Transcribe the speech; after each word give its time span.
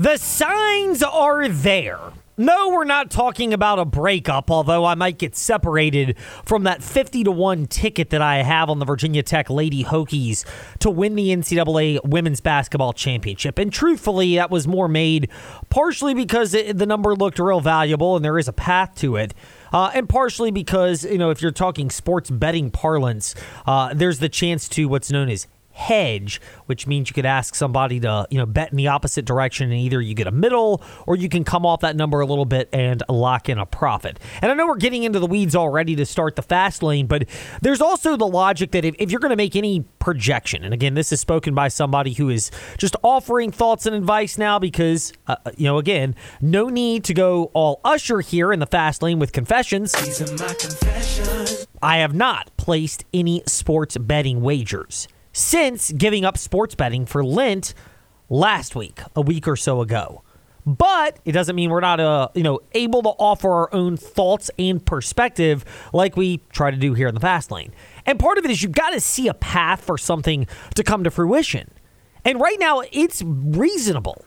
The 0.00 0.16
signs 0.16 1.02
are 1.02 1.46
there. 1.46 2.00
No, 2.38 2.70
we're 2.70 2.84
not 2.84 3.10
talking 3.10 3.52
about 3.52 3.78
a 3.78 3.84
breakup, 3.84 4.50
although 4.50 4.86
I 4.86 4.94
might 4.94 5.18
get 5.18 5.36
separated 5.36 6.16
from 6.42 6.62
that 6.62 6.82
50 6.82 7.24
to 7.24 7.30
1 7.30 7.66
ticket 7.66 8.08
that 8.08 8.22
I 8.22 8.42
have 8.42 8.70
on 8.70 8.78
the 8.78 8.86
Virginia 8.86 9.22
Tech 9.22 9.50
Lady 9.50 9.84
Hokies 9.84 10.46
to 10.78 10.88
win 10.88 11.16
the 11.16 11.28
NCAA 11.28 12.02
Women's 12.02 12.40
Basketball 12.40 12.94
Championship. 12.94 13.58
And 13.58 13.70
truthfully, 13.70 14.36
that 14.36 14.50
was 14.50 14.66
more 14.66 14.88
made 14.88 15.28
partially 15.68 16.14
because 16.14 16.54
it, 16.54 16.78
the 16.78 16.86
number 16.86 17.14
looked 17.14 17.38
real 17.38 17.60
valuable 17.60 18.16
and 18.16 18.24
there 18.24 18.38
is 18.38 18.48
a 18.48 18.54
path 18.54 18.94
to 19.00 19.16
it. 19.16 19.34
Uh, 19.70 19.90
and 19.92 20.08
partially 20.08 20.50
because, 20.50 21.04
you 21.04 21.18
know, 21.18 21.28
if 21.28 21.42
you're 21.42 21.52
talking 21.52 21.90
sports 21.90 22.30
betting 22.30 22.70
parlance, 22.70 23.34
uh, 23.66 23.92
there's 23.92 24.18
the 24.18 24.30
chance 24.30 24.66
to 24.70 24.88
what's 24.88 25.10
known 25.10 25.28
as 25.28 25.46
hedge, 25.72 26.40
which 26.66 26.86
means 26.86 27.08
you 27.08 27.14
could 27.14 27.26
ask 27.26 27.54
somebody 27.54 28.00
to, 28.00 28.26
you 28.30 28.38
know, 28.38 28.46
bet 28.46 28.70
in 28.70 28.76
the 28.76 28.88
opposite 28.88 29.24
direction 29.24 29.70
and 29.70 29.80
either 29.80 30.00
you 30.00 30.14
get 30.14 30.26
a 30.26 30.32
middle 30.32 30.82
or 31.06 31.16
you 31.16 31.28
can 31.28 31.44
come 31.44 31.64
off 31.64 31.80
that 31.80 31.96
number 31.96 32.20
a 32.20 32.26
little 32.26 32.44
bit 32.44 32.68
and 32.72 33.02
lock 33.08 33.48
in 33.48 33.58
a 33.58 33.66
profit. 33.66 34.18
And 34.42 34.50
I 34.50 34.54
know 34.54 34.66
we're 34.66 34.76
getting 34.76 35.04
into 35.04 35.18
the 35.18 35.26
weeds 35.26 35.54
already 35.54 35.96
to 35.96 36.06
start 36.06 36.36
the 36.36 36.42
fast 36.42 36.82
lane, 36.82 37.06
but 37.06 37.24
there's 37.62 37.80
also 37.80 38.16
the 38.16 38.26
logic 38.26 38.72
that 38.72 38.84
if, 38.84 38.94
if 38.98 39.10
you're 39.10 39.20
going 39.20 39.30
to 39.30 39.36
make 39.36 39.56
any 39.56 39.80
projection, 39.98 40.64
and 40.64 40.74
again, 40.74 40.94
this 40.94 41.12
is 41.12 41.20
spoken 41.20 41.54
by 41.54 41.68
somebody 41.68 42.12
who 42.12 42.28
is 42.28 42.50
just 42.76 42.96
offering 43.02 43.50
thoughts 43.50 43.86
and 43.86 43.94
advice 43.94 44.38
now 44.38 44.58
because, 44.58 45.12
uh, 45.28 45.36
you 45.56 45.64
know, 45.64 45.78
again, 45.78 46.14
no 46.40 46.68
need 46.68 47.04
to 47.04 47.14
go 47.14 47.44
all 47.54 47.80
usher 47.84 48.20
here 48.20 48.52
in 48.52 48.58
the 48.58 48.66
fast 48.66 49.02
lane 49.02 49.18
with 49.18 49.32
confessions. 49.32 49.94
confessions. 49.94 51.66
I 51.82 51.98
have 51.98 52.14
not 52.14 52.50
placed 52.56 53.04
any 53.14 53.42
sports 53.46 53.96
betting 53.96 54.42
wagers 54.42 55.08
since 55.32 55.92
giving 55.92 56.24
up 56.24 56.36
sports 56.36 56.74
betting 56.74 57.06
for 57.06 57.24
Lent 57.24 57.74
last 58.28 58.74
week, 58.74 59.00
a 59.14 59.20
week 59.20 59.46
or 59.46 59.56
so 59.56 59.80
ago. 59.80 60.22
But 60.66 61.18
it 61.24 61.32
doesn't 61.32 61.56
mean 61.56 61.70
we're 61.70 61.80
not 61.80 62.00
uh, 62.00 62.28
you 62.34 62.42
know 62.42 62.60
able 62.72 63.02
to 63.02 63.08
offer 63.08 63.50
our 63.50 63.74
own 63.74 63.96
thoughts 63.96 64.50
and 64.58 64.84
perspective 64.84 65.64
like 65.92 66.16
we 66.16 66.38
try 66.52 66.70
to 66.70 66.76
do 66.76 66.94
here 66.94 67.08
in 67.08 67.14
the 67.14 67.20
fast 67.20 67.50
lane. 67.50 67.72
And 68.06 68.18
part 68.18 68.38
of 68.38 68.44
it 68.44 68.50
is 68.50 68.62
you've 68.62 68.72
got 68.72 68.90
to 68.90 69.00
see 69.00 69.28
a 69.28 69.34
path 69.34 69.82
for 69.82 69.96
something 69.96 70.46
to 70.74 70.84
come 70.84 71.04
to 71.04 71.10
fruition. 71.10 71.70
And 72.24 72.40
right 72.40 72.58
now 72.60 72.82
it's 72.92 73.22
reasonable 73.22 74.24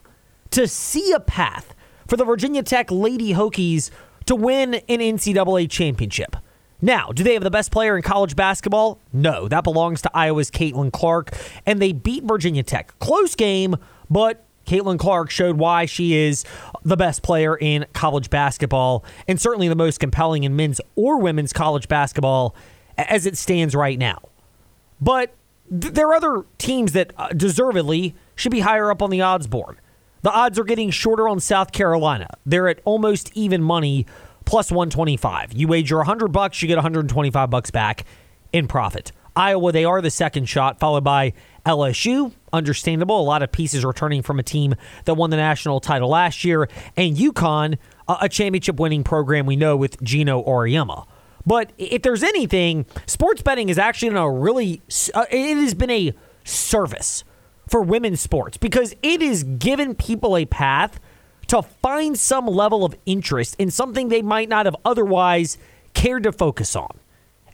to 0.51 0.67
see 0.67 1.11
a 1.11 1.19
path 1.19 1.75
for 2.07 2.17
the 2.17 2.25
Virginia 2.25 2.63
Tech 2.63 2.91
Lady 2.91 3.33
Hokies 3.33 3.91
to 4.25 4.35
win 4.35 4.75
an 4.75 4.99
NCAA 4.99 5.69
championship. 5.69 6.35
Now, 6.83 7.13
do 7.13 7.23
they 7.23 7.33
have 7.33 7.45
the 7.45 7.49
best 7.49 7.71
player 7.71 7.95
in 7.95 8.01
college 8.01 8.35
basketball? 8.35 8.99
No, 9.13 9.47
that 9.47 9.63
belongs 9.63 10.01
to 10.01 10.11
Iowa's 10.13 10.51
Caitlin 10.51 10.91
Clark, 10.91 11.31
and 11.65 11.81
they 11.81 11.93
beat 11.93 12.25
Virginia 12.25 12.61
Tech. 12.61 12.93
Close 12.99 13.35
game, 13.35 13.77
but 14.09 14.43
Caitlin 14.67 14.99
Clark 14.99 15.29
showed 15.29 15.55
why 15.57 15.85
she 15.85 16.13
is 16.13 16.43
the 16.83 16.97
best 16.97 17.23
player 17.23 17.55
in 17.55 17.85
college 17.93 18.29
basketball 18.29 19.05
and 19.29 19.39
certainly 19.39 19.69
the 19.69 19.75
most 19.75 20.01
compelling 20.01 20.43
in 20.43 20.57
men's 20.57 20.81
or 20.97 21.19
women's 21.19 21.53
college 21.53 21.87
basketball 21.87 22.53
as 22.97 23.25
it 23.25 23.37
stands 23.37 23.73
right 23.73 23.97
now. 23.97 24.21
But 24.99 25.33
th- 25.69 25.93
there 25.93 26.09
are 26.09 26.15
other 26.15 26.43
teams 26.57 26.91
that 26.91 27.13
uh, 27.15 27.29
deservedly 27.29 28.13
should 28.35 28.51
be 28.51 28.59
higher 28.59 28.91
up 28.91 29.01
on 29.01 29.09
the 29.09 29.21
odds 29.21 29.47
board. 29.47 29.77
The 30.21 30.31
odds 30.31 30.59
are 30.59 30.65
getting 30.65 30.89
shorter 30.89 31.29
on 31.29 31.39
South 31.39 31.71
Carolina. 31.71 32.27
They're 32.45 32.67
at 32.67 32.79
almost 32.83 33.31
even 33.35 33.63
money 33.63 34.05
plus 34.45 34.71
125. 34.71 35.53
You 35.53 35.67
wager 35.67 35.97
100 35.97 36.29
bucks, 36.29 36.61
you 36.61 36.67
get 36.67 36.75
125 36.75 37.49
bucks 37.49 37.71
back 37.71 38.05
in 38.51 38.67
profit. 38.67 39.11
Iowa, 39.35 39.71
they 39.71 39.85
are 39.85 40.01
the 40.01 40.11
second 40.11 40.45
shot, 40.47 40.79
followed 40.79 41.03
by 41.03 41.33
LSU. 41.65 42.33
Understandable. 42.51 43.19
A 43.19 43.23
lot 43.23 43.41
of 43.41 43.51
pieces 43.51 43.83
returning 43.83 44.21
from 44.21 44.39
a 44.39 44.43
team 44.43 44.75
that 45.05 45.15
won 45.15 45.31
the 45.31 45.37
national 45.37 45.79
title 45.79 46.09
last 46.09 46.43
year, 46.43 46.69
and 46.95 47.17
UConn, 47.17 47.77
a 48.07 48.29
championship 48.29 48.79
winning 48.79 49.03
program 49.03 49.45
we 49.45 49.55
know 49.55 49.75
with 49.75 50.01
Geno 50.03 50.43
Auriemma. 50.43 51.07
But 51.45 51.71
if 51.77 52.03
there's 52.03 52.23
anything, 52.23 52.85
sports 53.05 53.41
betting 53.41 53.69
is 53.69 53.77
actually 53.77 54.09
in 54.09 54.17
a 54.17 54.29
really, 54.31 54.81
uh, 55.13 55.25
it 55.31 55.55
has 55.57 55.73
been 55.73 55.89
a 55.89 56.13
service 56.43 57.23
for 57.67 57.81
women's 57.81 58.21
sports 58.21 58.57
because 58.57 58.95
it 59.01 59.21
has 59.21 59.43
given 59.43 59.95
people 59.95 60.37
a 60.37 60.45
path 60.45 60.99
to 61.47 61.61
find 61.61 62.17
some 62.17 62.47
level 62.47 62.85
of 62.85 62.95
interest 63.05 63.55
in 63.59 63.71
something 63.71 64.09
they 64.09 64.21
might 64.21 64.49
not 64.49 64.65
have 64.65 64.75
otherwise 64.85 65.57
cared 65.93 66.23
to 66.23 66.31
focus 66.31 66.75
on. 66.75 66.99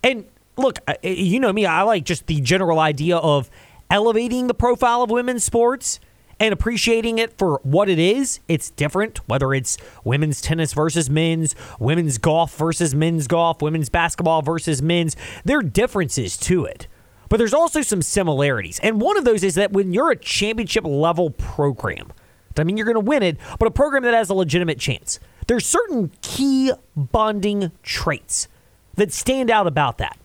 And 0.03 0.25
look, 0.57 0.79
you 1.03 1.39
know 1.39 1.53
me, 1.53 1.66
I 1.66 1.81
like 1.83 2.05
just 2.05 2.27
the 2.27 2.41
general 2.41 2.79
idea 2.79 3.17
of 3.17 3.50
elevating 3.89 4.47
the 4.47 4.53
profile 4.53 5.01
of 5.01 5.09
women's 5.09 5.44
sports 5.44 6.00
and 6.39 6.53
appreciating 6.53 7.19
it 7.19 7.38
for 7.38 7.59
what 7.63 7.89
it 7.89 8.00
is. 8.00 8.39
It's 8.47 8.69
different, 8.69 9.17
whether 9.27 9.53
it's 9.53 9.77
women's 10.03 10.41
tennis 10.41 10.73
versus 10.73 11.09
men's, 11.09 11.53
women's 11.79 12.17
golf 12.17 12.56
versus 12.56 12.95
men's 12.95 13.27
golf, 13.27 13.61
women's 13.61 13.89
basketball 13.89 14.41
versus 14.41 14.81
men's. 14.81 15.16
There 15.44 15.59
are 15.59 15.63
differences 15.63 16.38
to 16.38 16.66
it. 16.66 16.88
But 17.27 17.38
there's 17.38 17.53
also 17.53 17.81
some 17.81 18.01
similarities. 18.01 18.79
And 18.79 19.00
one 19.00 19.16
of 19.16 19.23
those 19.23 19.44
is 19.44 19.56
that 19.56 19.71
when 19.71 19.94
you're 19.94 20.09
a 20.11 20.16
championship 20.16 20.83
level 20.83 21.29
program, 21.29 22.11
I 22.59 22.64
mean, 22.64 22.78
you're 22.78 22.86
going 22.86 22.96
to 22.96 23.00
win 23.00 23.24
it, 23.24 23.38
but 23.58 23.68
a 23.68 23.72
program 23.72 24.03
that 24.03 24.14
has 24.14 24.30
a 24.30 24.34
legitimate 24.34 24.80
chance. 24.80 25.20
There's 25.47 25.66
certain 25.66 26.12
key 26.22 26.72
bonding 26.96 27.72
traits 27.84 28.47
that 28.96 29.12
stand 29.12 29.50
out 29.50 29.68
about 29.68 29.97
that. 29.97 30.18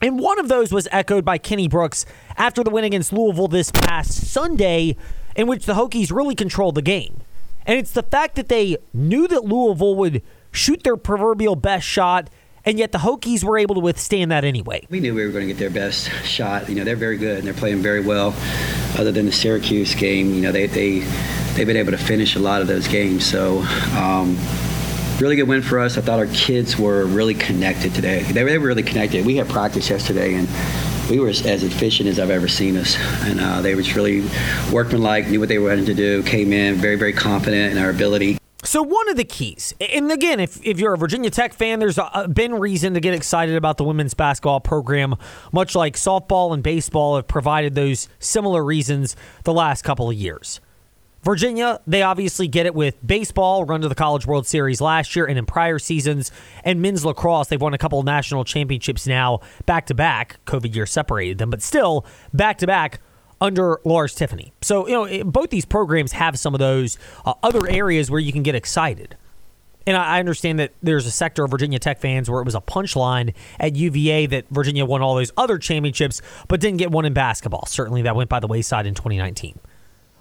And 0.00 0.18
one 0.18 0.38
of 0.38 0.48
those 0.48 0.72
was 0.72 0.86
echoed 0.92 1.24
by 1.24 1.38
Kenny 1.38 1.68
Brooks 1.68 2.06
after 2.36 2.62
the 2.62 2.70
win 2.70 2.84
against 2.84 3.12
Louisville 3.12 3.48
this 3.48 3.72
past 3.72 4.28
Sunday, 4.28 4.96
in 5.34 5.48
which 5.48 5.66
the 5.66 5.74
Hokies 5.74 6.12
really 6.12 6.36
controlled 6.36 6.76
the 6.76 6.82
game. 6.82 7.20
And 7.66 7.78
it's 7.78 7.90
the 7.90 8.02
fact 8.02 8.36
that 8.36 8.48
they 8.48 8.76
knew 8.94 9.26
that 9.28 9.44
Louisville 9.44 9.96
would 9.96 10.22
shoot 10.52 10.84
their 10.84 10.96
proverbial 10.96 11.56
best 11.56 11.86
shot 11.86 12.30
and 12.68 12.78
yet 12.78 12.92
the 12.92 12.98
Hokies 12.98 13.42
were 13.42 13.56
able 13.56 13.76
to 13.76 13.80
withstand 13.80 14.30
that 14.30 14.44
anyway. 14.44 14.86
We 14.90 15.00
knew 15.00 15.14
we 15.14 15.24
were 15.24 15.32
going 15.32 15.48
to 15.48 15.54
get 15.54 15.58
their 15.58 15.70
best 15.70 16.10
shot. 16.24 16.68
You 16.68 16.74
know, 16.74 16.84
they're 16.84 16.96
very 16.96 17.16
good 17.16 17.38
and 17.38 17.46
they're 17.46 17.54
playing 17.54 17.78
very 17.78 18.02
well. 18.02 18.34
Other 18.98 19.10
than 19.10 19.24
the 19.24 19.32
Syracuse 19.32 19.94
game, 19.94 20.34
you 20.34 20.42
know, 20.42 20.52
they 20.52 20.66
they 20.66 21.00
they've 21.54 21.66
been 21.66 21.76
able 21.76 21.92
to 21.92 21.98
finish 21.98 22.36
a 22.36 22.40
lot 22.40 22.60
of 22.60 22.68
those 22.68 22.88
games. 22.88 23.26
So. 23.26 23.60
Um, 23.96 24.38
really 25.20 25.34
good 25.34 25.48
win 25.48 25.62
for 25.62 25.80
us. 25.80 25.98
I 25.98 26.00
thought 26.00 26.20
our 26.20 26.28
kids 26.28 26.78
were 26.78 27.04
really 27.04 27.34
connected 27.34 27.92
today. 27.92 28.22
They 28.22 28.44
were, 28.44 28.50
they 28.50 28.58
were 28.58 28.68
really 28.68 28.84
connected. 28.84 29.26
We 29.26 29.34
had 29.34 29.48
practice 29.48 29.90
yesterday, 29.90 30.34
and 30.34 30.48
we 31.10 31.18
were 31.18 31.28
as, 31.28 31.44
as 31.44 31.64
efficient 31.64 32.08
as 32.08 32.20
I've 32.20 32.30
ever 32.30 32.48
seen 32.48 32.76
us. 32.76 32.96
And 33.24 33.40
uh, 33.40 33.60
they 33.60 33.74
were 33.74 33.82
just 33.82 33.96
really 33.96 34.24
workmanlike, 34.72 35.28
knew 35.28 35.40
what 35.40 35.48
they 35.48 35.58
were 35.58 35.70
wanted 35.70 35.86
to 35.86 35.94
do, 35.94 36.22
came 36.22 36.52
in 36.52 36.76
very, 36.76 36.96
very 36.96 37.12
confident 37.12 37.72
in 37.72 37.78
our 37.78 37.90
ability. 37.90 38.38
So 38.64 38.82
one 38.82 39.08
of 39.08 39.16
the 39.16 39.24
keys, 39.24 39.72
and 39.80 40.10
again, 40.10 40.40
if, 40.40 40.64
if 40.64 40.78
you're 40.80 40.92
a 40.92 40.98
Virginia 40.98 41.30
Tech 41.30 41.54
fan, 41.54 41.78
there's 41.78 41.96
a, 41.96 42.28
been 42.28 42.54
reason 42.54 42.94
to 42.94 43.00
get 43.00 43.14
excited 43.14 43.54
about 43.54 43.76
the 43.76 43.84
women's 43.84 44.14
basketball 44.14 44.60
program, 44.60 45.14
much 45.52 45.74
like 45.74 45.94
softball 45.94 46.52
and 46.52 46.62
baseball 46.62 47.16
have 47.16 47.28
provided 47.28 47.74
those 47.74 48.08
similar 48.18 48.64
reasons 48.64 49.16
the 49.44 49.52
last 49.52 49.82
couple 49.82 50.10
of 50.10 50.16
years. 50.16 50.60
Virginia, 51.22 51.80
they 51.86 52.02
obviously 52.02 52.46
get 52.46 52.64
it 52.64 52.74
with 52.74 52.94
baseball, 53.06 53.64
run 53.64 53.80
to 53.80 53.88
the 53.88 53.94
College 53.94 54.26
World 54.26 54.46
Series 54.46 54.80
last 54.80 55.16
year 55.16 55.26
and 55.26 55.38
in 55.38 55.46
prior 55.46 55.78
seasons, 55.78 56.30
and 56.64 56.80
men's 56.80 57.04
lacrosse, 57.04 57.48
they've 57.48 57.60
won 57.60 57.74
a 57.74 57.78
couple 57.78 58.02
national 58.02 58.44
championships 58.44 59.06
now 59.06 59.40
back 59.66 59.86
to 59.86 59.94
back. 59.94 60.38
COVID 60.46 60.74
year 60.74 60.86
separated 60.86 61.38
them, 61.38 61.50
but 61.50 61.60
still 61.60 62.06
back 62.32 62.58
to 62.58 62.66
back 62.66 63.00
under 63.40 63.80
Lars 63.84 64.14
Tiffany. 64.14 64.52
So, 64.62 64.86
you 64.86 64.92
know, 64.92 65.24
both 65.24 65.50
these 65.50 65.64
programs 65.64 66.12
have 66.12 66.38
some 66.38 66.54
of 66.54 66.60
those 66.60 66.98
uh, 67.24 67.34
other 67.42 67.68
areas 67.68 68.10
where 68.10 68.20
you 68.20 68.32
can 68.32 68.42
get 68.42 68.54
excited. 68.54 69.16
And 69.86 69.96
I 69.96 70.18
understand 70.18 70.58
that 70.58 70.72
there's 70.82 71.06
a 71.06 71.10
sector 71.10 71.44
of 71.44 71.50
Virginia 71.50 71.78
Tech 71.78 71.98
fans 71.98 72.28
where 72.28 72.42
it 72.42 72.44
was 72.44 72.54
a 72.54 72.60
punchline 72.60 73.32
at 73.58 73.74
UVA 73.74 74.26
that 74.26 74.44
Virginia 74.50 74.84
won 74.84 75.00
all 75.00 75.14
those 75.14 75.32
other 75.36 75.56
championships, 75.56 76.20
but 76.46 76.60
didn't 76.60 76.76
get 76.76 76.90
one 76.90 77.06
in 77.06 77.14
basketball. 77.14 77.64
Certainly 77.66 78.02
that 78.02 78.14
went 78.14 78.28
by 78.28 78.38
the 78.38 78.46
wayside 78.46 78.86
in 78.86 78.94
2019. 78.94 79.58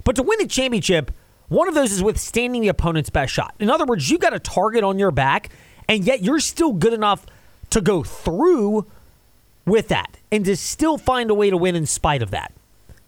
But 0.08 0.16
to 0.16 0.24
win 0.24 0.40
a 0.40 0.48
championship, 0.48 1.12
one 1.50 1.68
of 1.68 1.74
those 1.74 1.92
is 1.92 2.02
withstanding 2.02 2.62
the 2.62 2.70
opponent's 2.70 3.10
best 3.10 3.34
shot. 3.34 3.54
In 3.60 3.70
other 3.70 3.84
words, 3.84 4.10
you've 4.10 4.22
got 4.22 4.34
a 4.34 4.40
target 4.40 4.82
on 4.82 4.98
your 4.98 5.12
back, 5.12 5.50
and 5.90 6.06
yet 6.06 6.24
you're 6.24 6.40
still 6.40 6.72
good 6.72 6.94
enough 6.94 7.26
to 7.72 7.82
go 7.82 8.04
through 8.04 8.86
with 9.66 9.90
that 9.90 10.18
and 10.32 10.46
to 10.46 10.56
still 10.56 10.98
find 10.98 11.30
a 11.30 11.34
way 11.34 11.50
to 11.50 11.58
win 11.58 11.76
in 11.76 11.86
spite 11.86 12.22
of 12.22 12.32
that. 12.32 12.54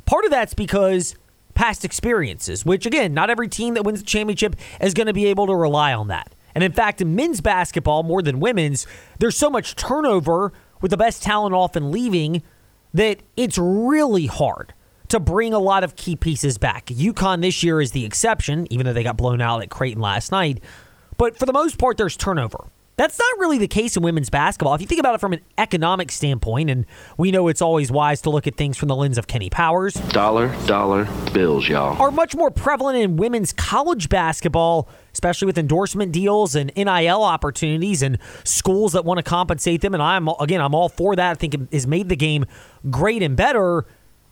Part 0.03 0.25
of 0.25 0.31
that's 0.31 0.53
because 0.53 1.15
past 1.53 1.85
experiences, 1.85 2.65
which 2.65 2.85
again, 2.85 3.13
not 3.13 3.29
every 3.29 3.47
team 3.47 3.75
that 3.75 3.85
wins 3.85 4.01
the 4.01 4.05
championship 4.05 4.57
is 4.81 4.93
going 4.93 5.07
to 5.07 5.13
be 5.13 5.27
able 5.27 5.47
to 5.47 5.55
rely 5.55 5.93
on 5.93 6.09
that. 6.09 6.35
And 6.53 6.65
in 6.65 6.73
fact, 6.73 6.99
in 6.99 7.15
men's 7.15 7.39
basketball, 7.39 8.03
more 8.03 8.21
than 8.21 8.41
women's, 8.41 8.85
there's 9.19 9.37
so 9.37 9.49
much 9.49 9.77
turnover 9.77 10.51
with 10.81 10.91
the 10.91 10.97
best 10.97 11.23
talent 11.23 11.55
often 11.55 11.93
leaving 11.93 12.43
that 12.93 13.21
it's 13.37 13.57
really 13.57 14.25
hard 14.25 14.73
to 15.09 15.19
bring 15.19 15.53
a 15.53 15.59
lot 15.59 15.83
of 15.83 15.95
key 15.95 16.15
pieces 16.15 16.57
back. 16.57 16.87
UConn 16.87 17.41
this 17.41 17.63
year 17.63 17.81
is 17.81 17.91
the 17.91 18.05
exception, 18.05 18.67
even 18.71 18.85
though 18.85 18.93
they 18.93 19.03
got 19.03 19.17
blown 19.17 19.41
out 19.41 19.61
at 19.61 19.69
Creighton 19.69 20.01
last 20.01 20.31
night. 20.31 20.63
But 21.17 21.37
for 21.37 21.45
the 21.45 21.53
most 21.53 21.77
part, 21.77 21.97
there's 21.97 22.15
turnover. 22.15 22.65
That's 22.99 23.17
not 23.17 23.39
really 23.39 23.57
the 23.57 23.67
case 23.69 23.95
in 23.95 24.03
women's 24.03 24.29
basketball. 24.29 24.75
If 24.75 24.81
you 24.81 24.87
think 24.87 24.99
about 24.99 25.15
it 25.15 25.21
from 25.21 25.31
an 25.31 25.39
economic 25.57 26.11
standpoint, 26.11 26.69
and 26.69 26.85
we 27.17 27.31
know 27.31 27.47
it's 27.47 27.61
always 27.61 27.89
wise 27.89 28.19
to 28.23 28.29
look 28.29 28.45
at 28.45 28.57
things 28.57 28.75
from 28.75 28.89
the 28.89 28.95
lens 28.95 29.17
of 29.17 29.25
Kenny 29.25 29.49
Powers. 29.49 29.93
Dollar, 29.93 30.53
dollar 30.65 31.07
bills, 31.31 31.69
y'all. 31.69 31.97
Are 32.01 32.11
much 32.11 32.35
more 32.35 32.51
prevalent 32.51 32.97
in 32.97 33.15
women's 33.15 33.53
college 33.53 34.09
basketball, 34.09 34.89
especially 35.13 35.45
with 35.45 35.57
endorsement 35.57 36.11
deals 36.11 36.55
and 36.55 36.73
NIL 36.75 37.23
opportunities 37.23 38.01
and 38.01 38.17
schools 38.43 38.91
that 38.91 39.05
want 39.05 39.17
to 39.17 39.23
compensate 39.23 39.79
them. 39.79 39.93
And 39.93 40.03
I'm, 40.03 40.27
again, 40.27 40.59
I'm 40.59 40.75
all 40.75 40.89
for 40.89 41.15
that. 41.15 41.31
I 41.31 41.35
think 41.35 41.53
it 41.53 41.61
has 41.71 41.87
made 41.87 42.09
the 42.09 42.17
game 42.17 42.45
great 42.89 43.23
and 43.23 43.37
better. 43.37 43.85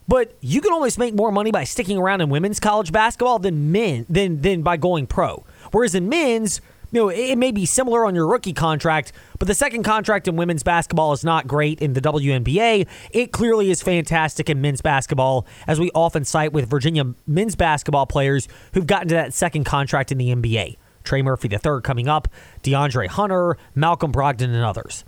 But 0.07 0.36
you 0.39 0.62
can 0.62 0.71
almost 0.71 0.98
make 0.98 1.13
more 1.13 1.31
money 1.31 1.51
by 1.51 1.65
sticking 1.65 1.98
around 1.98 2.21
in 2.21 2.30
women's 2.30 2.59
college 2.59 2.92
basketball 2.92 3.39
than 3.39 3.71
men 3.71 4.06
than 4.09 4.42
than 4.42 4.62
by 4.62 4.77
going 4.77 5.07
pro. 5.07 5.45
Whereas 5.71 5.95
in 5.95 6.07
men's, 6.07 6.62
you 6.92 7.01
know, 7.01 7.09
it 7.09 7.38
may 7.38 7.51
be 7.51 7.65
similar 7.65 8.06
on 8.06 8.15
your 8.15 8.25
rookie 8.25 8.54
contract, 8.54 9.12
but 9.39 9.48
the 9.48 9.54
second 9.54 9.83
contract 9.83 10.27
in 10.27 10.38
women's 10.38 10.63
basketball 10.63 11.12
is 11.12 11.25
not 11.25 11.45
great 11.45 11.81
in 11.81 11.92
the 11.94 12.01
WNBA. 12.01 12.88
It 13.12 13.33
clearly 13.33 13.69
is 13.69 13.81
fantastic 13.81 14.50
in 14.50 14.62
men's 14.62 14.81
basketball, 14.81 15.45
as 15.68 15.80
we 15.80 15.92
often 15.94 16.24
cite 16.24 16.54
with 16.54 16.69
Virginia 16.69 17.13
men's 17.25 17.57
basketball 17.57 18.06
players 18.06 18.48
who've 18.74 18.88
gotten 18.88 19.09
to 19.09 19.15
that 19.15 19.33
second 19.33 19.65
contract 19.65 20.13
in 20.13 20.18
the 20.18 20.33
NBA. 20.33 20.77
Trey 21.04 21.21
Murphy 21.21 21.50
III 21.51 21.81
coming 21.83 22.07
up, 22.07 22.27
DeAndre 22.63 23.07
Hunter, 23.07 23.57
Malcolm 23.75 24.12
Brogdon, 24.12 24.54
and 24.54 24.63
others. 24.63 25.04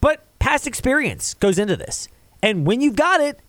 But 0.00 0.24
past 0.38 0.66
experience 0.66 1.34
goes 1.34 1.58
into 1.58 1.76
this. 1.76 2.08
And 2.42 2.66
when 2.66 2.80
you've 2.80 2.96
got 2.96 3.20
it, 3.20 3.40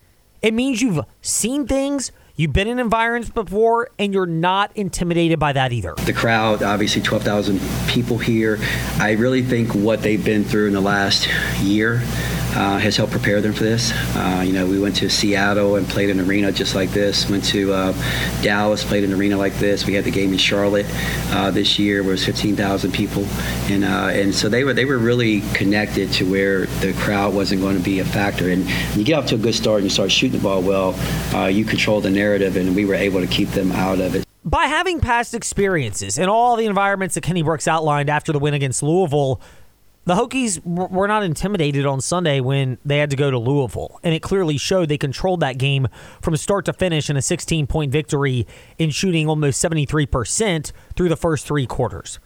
it 0.43 0.53
means 0.53 0.81
you've 0.81 1.03
seen 1.21 1.65
things, 1.65 2.11
You've 2.35 2.51
been 2.51 2.67
in 2.67 2.79
environments 2.79 3.29
before, 3.29 3.91
and 3.99 4.11
you're 4.11 4.25
not 4.25 4.75
intimidated 4.75 5.37
by 5.37 5.53
that 5.53 5.71
either. 5.71 5.93
The 5.93 6.13
crowd, 6.13 6.63
obviously 6.63 7.03
12,000 7.03 7.61
people 7.87 8.17
here. 8.17 8.57
I 8.97 9.11
really 9.11 9.43
think 9.43 9.75
what 9.75 10.01
they've 10.01 10.23
been 10.23 10.43
through 10.43 10.65
in 10.65 10.73
the 10.73 10.81
last 10.81 11.29
year 11.61 12.01
uh, 12.55 12.77
has 12.77 12.97
helped 12.97 13.11
prepare 13.11 13.41
them 13.41 13.53
for 13.53 13.63
this. 13.63 13.91
Uh, 14.15 14.43
you 14.45 14.53
know, 14.53 14.65
we 14.65 14.79
went 14.79 14.95
to 14.97 15.09
Seattle 15.09 15.75
and 15.75 15.87
played 15.87 16.09
an 16.09 16.19
arena 16.19 16.51
just 16.51 16.75
like 16.75 16.89
this. 16.91 17.29
Went 17.29 17.43
to 17.45 17.73
uh, 17.73 17.93
Dallas, 18.41 18.83
played 18.83 19.03
an 19.03 19.13
arena 19.13 19.37
like 19.37 19.53
this. 19.55 19.85
We 19.85 19.93
had 19.93 20.03
the 20.03 20.11
game 20.11 20.31
in 20.31 20.37
Charlotte 20.37 20.85
uh, 21.31 21.51
this 21.51 21.79
year, 21.79 22.03
where 22.03 22.11
it 22.11 22.13
was 22.13 22.25
15,000 22.25 22.91
people, 22.91 23.25
and 23.69 23.83
uh, 23.83 24.09
and 24.11 24.33
so 24.33 24.49
they 24.49 24.63
were 24.63 24.73
they 24.73 24.85
were 24.85 24.97
really 24.97 25.41
connected 25.53 26.11
to 26.13 26.29
where 26.29 26.65
the 26.81 26.93
crowd 26.93 27.33
wasn't 27.33 27.61
going 27.61 27.77
to 27.77 27.83
be 27.83 27.99
a 27.99 28.05
factor. 28.05 28.49
And 28.49 28.67
you 28.95 29.03
get 29.03 29.17
off 29.17 29.27
to 29.27 29.35
a 29.35 29.39
good 29.39 29.55
start 29.55 29.77
and 29.77 29.85
you 29.85 29.89
start 29.89 30.11
shooting 30.11 30.37
the 30.37 30.43
ball 30.43 30.61
well, 30.61 30.95
uh, 31.33 31.47
you 31.47 31.65
control 31.65 32.01
the 32.01 32.11
narrative, 32.11 32.55
and 32.57 32.75
we 32.75 32.85
were 32.85 32.95
able 32.95 33.21
to 33.21 33.27
keep 33.27 33.49
them 33.49 33.71
out 33.71 33.99
of 33.99 34.15
it. 34.15 34.23
By 34.45 34.65
having 34.65 34.99
past 34.99 35.33
experiences 35.33 36.17
in 36.17 36.27
all 36.27 36.57
the 36.57 36.65
environments 36.65 37.15
that 37.15 37.21
Kenny 37.21 37.43
Brooks 37.43 37.67
outlined 37.67 38.09
after 38.09 38.33
the 38.33 38.39
win 38.39 38.53
against 38.53 38.83
Louisville 38.83 39.39
the 40.05 40.15
Hokies 40.15 40.63
were 40.65 41.07
not 41.07 41.23
intimidated 41.23 41.85
on 41.85 42.01
Sunday 42.01 42.41
when 42.41 42.77
they 42.83 42.97
had 42.97 43.09
to 43.11 43.15
go 43.15 43.31
to 43.31 43.39
Louisville, 43.39 43.99
and 44.03 44.13
it 44.13 44.21
clearly 44.21 44.57
showed 44.57 44.89
they 44.89 44.97
controlled 44.97 45.39
that 45.39 45.57
game 45.57 45.87
from 46.21 46.35
start 46.35 46.65
to 46.65 46.73
finish 46.73 47.09
in 47.09 47.15
a 47.15 47.21
16 47.21 47.67
point 47.67 47.91
victory 47.91 48.45
in 48.77 48.89
shooting 48.89 49.29
almost 49.29 49.63
73% 49.63 50.71
through 50.95 51.09
the 51.09 51.15
first 51.15 51.47
three 51.47 51.65
quarters. 51.65 52.19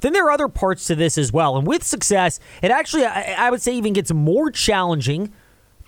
Then 0.00 0.12
there 0.12 0.26
are 0.26 0.30
other 0.32 0.48
parts 0.48 0.86
to 0.86 0.96
this 0.96 1.16
as 1.16 1.32
well, 1.32 1.56
and 1.56 1.66
with 1.66 1.84
success, 1.84 2.40
it 2.62 2.70
actually, 2.70 3.04
I 3.04 3.50
would 3.50 3.62
say, 3.62 3.74
even 3.74 3.92
gets 3.92 4.12
more 4.12 4.50
challenging 4.50 5.32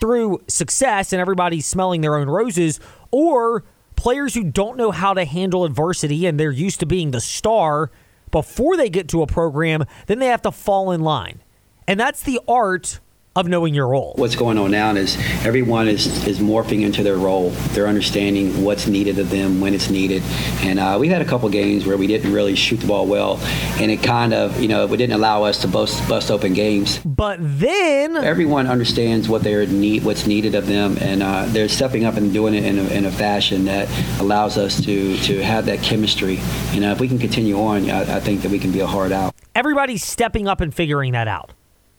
through 0.00 0.42
success 0.48 1.12
and 1.12 1.20
everybody 1.20 1.60
smelling 1.60 2.02
their 2.02 2.16
own 2.16 2.28
roses, 2.28 2.78
or 3.10 3.64
players 3.96 4.34
who 4.34 4.44
don't 4.44 4.76
know 4.76 4.90
how 4.90 5.14
to 5.14 5.24
handle 5.24 5.64
adversity 5.64 6.26
and 6.26 6.38
they're 6.38 6.50
used 6.50 6.80
to 6.80 6.86
being 6.86 7.12
the 7.12 7.20
star 7.20 7.90
before 8.32 8.76
they 8.76 8.90
get 8.90 9.06
to 9.10 9.22
a 9.22 9.26
program, 9.28 9.84
then 10.08 10.18
they 10.18 10.26
have 10.26 10.42
to 10.42 10.50
fall 10.50 10.90
in 10.90 11.02
line. 11.02 11.40
And 11.86 12.00
that's 12.00 12.22
the 12.22 12.40
art 12.48 12.98
of 13.34 13.48
knowing 13.48 13.72
your 13.72 13.88
role. 13.88 14.12
What's 14.16 14.36
going 14.36 14.58
on 14.58 14.72
now 14.72 14.94
is 14.94 15.16
everyone 15.44 15.88
is, 15.88 16.26
is 16.26 16.38
morphing 16.38 16.82
into 16.82 17.02
their 17.02 17.16
role. 17.16 17.50
They're 17.72 17.86
understanding 17.86 18.62
what's 18.62 18.86
needed 18.86 19.18
of 19.18 19.30
them 19.30 19.60
when 19.60 19.72
it's 19.72 19.88
needed. 19.88 20.22
And 20.60 20.78
uh, 20.78 20.98
we 21.00 21.08
had 21.08 21.22
a 21.22 21.24
couple 21.24 21.48
games 21.48 21.86
where 21.86 21.96
we 21.96 22.06
didn't 22.06 22.32
really 22.32 22.54
shoot 22.54 22.80
the 22.80 22.86
ball 22.86 23.06
well, 23.06 23.38
and 23.80 23.90
it 23.90 24.02
kind 24.02 24.34
of, 24.34 24.60
you 24.60 24.68
know, 24.68 24.84
it 24.84 24.96
didn't 24.96 25.14
allow 25.14 25.44
us 25.44 25.62
to 25.62 25.68
bust, 25.68 26.06
bust 26.08 26.30
open 26.30 26.52
games. 26.52 26.98
But 26.98 27.38
then 27.40 28.16
everyone 28.16 28.66
understands 28.66 29.28
what 29.28 29.42
they're 29.42 29.66
need, 29.66 30.04
what's 30.04 30.26
needed 30.26 30.54
of 30.54 30.66
them, 30.66 30.98
and 31.00 31.22
uh, 31.22 31.46
they're 31.46 31.68
stepping 31.68 32.04
up 32.04 32.16
and 32.16 32.32
doing 32.32 32.54
it 32.54 32.64
in 32.64 32.78
a, 32.78 32.84
in 32.88 33.06
a, 33.06 33.12
fashion 33.12 33.66
that 33.66 33.88
allows 34.20 34.56
us 34.56 34.82
to 34.84 35.16
to 35.18 35.42
have 35.42 35.66
that 35.66 35.80
chemistry. 35.82 36.40
You 36.72 36.80
know, 36.80 36.92
if 36.92 36.98
we 36.98 37.08
can 37.08 37.18
continue 37.18 37.60
on, 37.60 37.88
I, 37.90 38.16
I 38.16 38.20
think 38.20 38.42
that 38.42 38.50
we 38.50 38.58
can 38.58 38.72
be 38.72 38.80
a 38.80 38.86
hard 38.86 39.12
out. 39.12 39.34
Everybody's 39.54 40.02
stepping 40.02 40.48
up 40.48 40.60
and 40.60 40.74
figuring 40.74 41.12
that 41.12 41.28
out. 41.28 41.52